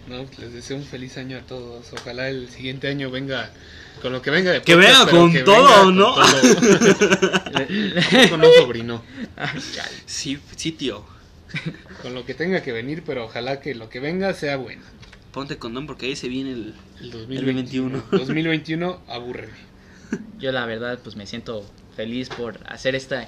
[0.08, 1.92] No, pues, les deseo un feliz año a todos.
[1.94, 3.52] Ojalá el siguiente año venga
[4.02, 6.14] con lo que venga de Que podcast, venga con que todo, venga con ¿no?
[6.14, 6.26] todo.
[8.12, 9.04] Tampoco no sobrino.
[10.06, 11.04] sí, sí, tío.
[12.02, 14.84] Con lo que tenga que venir, pero ojalá que lo que venga sea bueno.
[15.32, 16.76] Ponte condón porque ahí se viene el...
[17.00, 17.98] El 2021.
[17.98, 18.04] 2021.
[18.12, 19.54] 2021, abúrreme.
[20.38, 23.28] Yo la verdad pues me siento feliz por hacer esta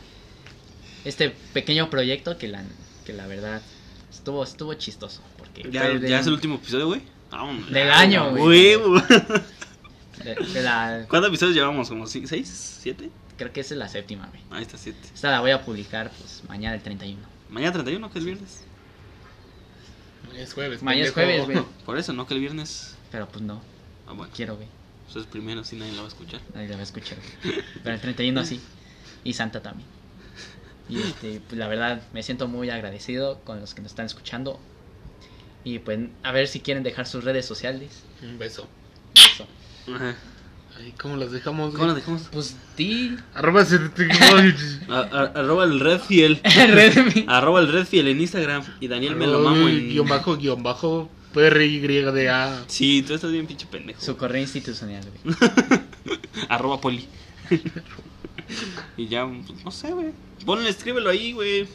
[1.06, 2.64] este pequeño proyecto que la
[3.06, 3.62] que la verdad
[4.12, 5.22] estuvo estuvo chistoso
[5.72, 7.02] ¿Ya, fue de, ya es el último episodio, güey?
[7.70, 8.76] Del año, güey.
[8.76, 9.02] güey.
[10.24, 11.90] de- de la ¿Cuántos episodios llevamos?
[11.90, 12.80] ¿Como seis?
[12.82, 13.10] ¿Siete?
[13.38, 14.42] creo que esa es la séptima, güey.
[14.50, 15.00] Ahí está, siete.
[15.14, 17.22] Esta la voy a publicar pues mañana el 31.
[17.50, 18.64] Mañana 31, que es viernes.
[20.28, 20.82] Mañana es jueves.
[20.84, 21.64] Mañana es jueves, güey.
[21.86, 22.26] Por eso, ¿no?
[22.28, 22.96] Que el viernes...
[23.12, 23.62] Pero pues no,
[24.08, 24.32] Ah, bueno.
[24.36, 24.68] quiero, güey.
[25.10, 26.42] Eso es primero, si nadie lo va a escuchar.
[26.54, 27.18] Nadie la va a escuchar.
[27.44, 27.64] güey.
[27.84, 28.60] Pero el 31 sí.
[29.24, 29.88] Y Santa también.
[30.90, 34.60] Y este, pues la verdad me siento muy agradecido con los que nos están escuchando.
[35.68, 38.04] Y pues a ver si quieren dejar sus redes sociales.
[38.24, 38.70] Un beso.
[39.14, 39.46] Eso.
[39.94, 40.16] Ajá.
[40.78, 41.72] Ay, ¿cómo las dejamos?
[41.74, 41.96] ¿Cómo güey?
[41.96, 42.22] dejamos?
[42.32, 43.18] Pues di.
[43.34, 43.64] Arroba
[45.36, 46.40] arroba el Redfiel.
[47.28, 48.64] Arroba el Redfiel en Instagram.
[48.80, 49.90] Y Daniel me lo mamo en...
[49.90, 52.64] Guión bajo, guion bajo, PRYDA.
[52.68, 54.00] Sí, tú estás bien pinche pendejo.
[54.00, 55.36] Su correo institucional, güey.
[56.48, 57.10] Arroba poli.
[58.96, 60.14] y ya, pues, no sé, güey.
[60.46, 61.68] Ponle, escríbelo ahí, güey.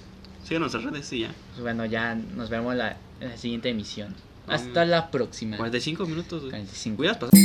[0.44, 1.34] Síganos en redes y ya.
[1.50, 4.14] Pues bueno, ya nos vemos la, en la siguiente emisión.
[4.46, 5.56] Hasta la próxima.
[5.56, 6.50] 45 minutos, güey.
[6.50, 6.96] 45.
[6.96, 7.40] Cuidas, pasar.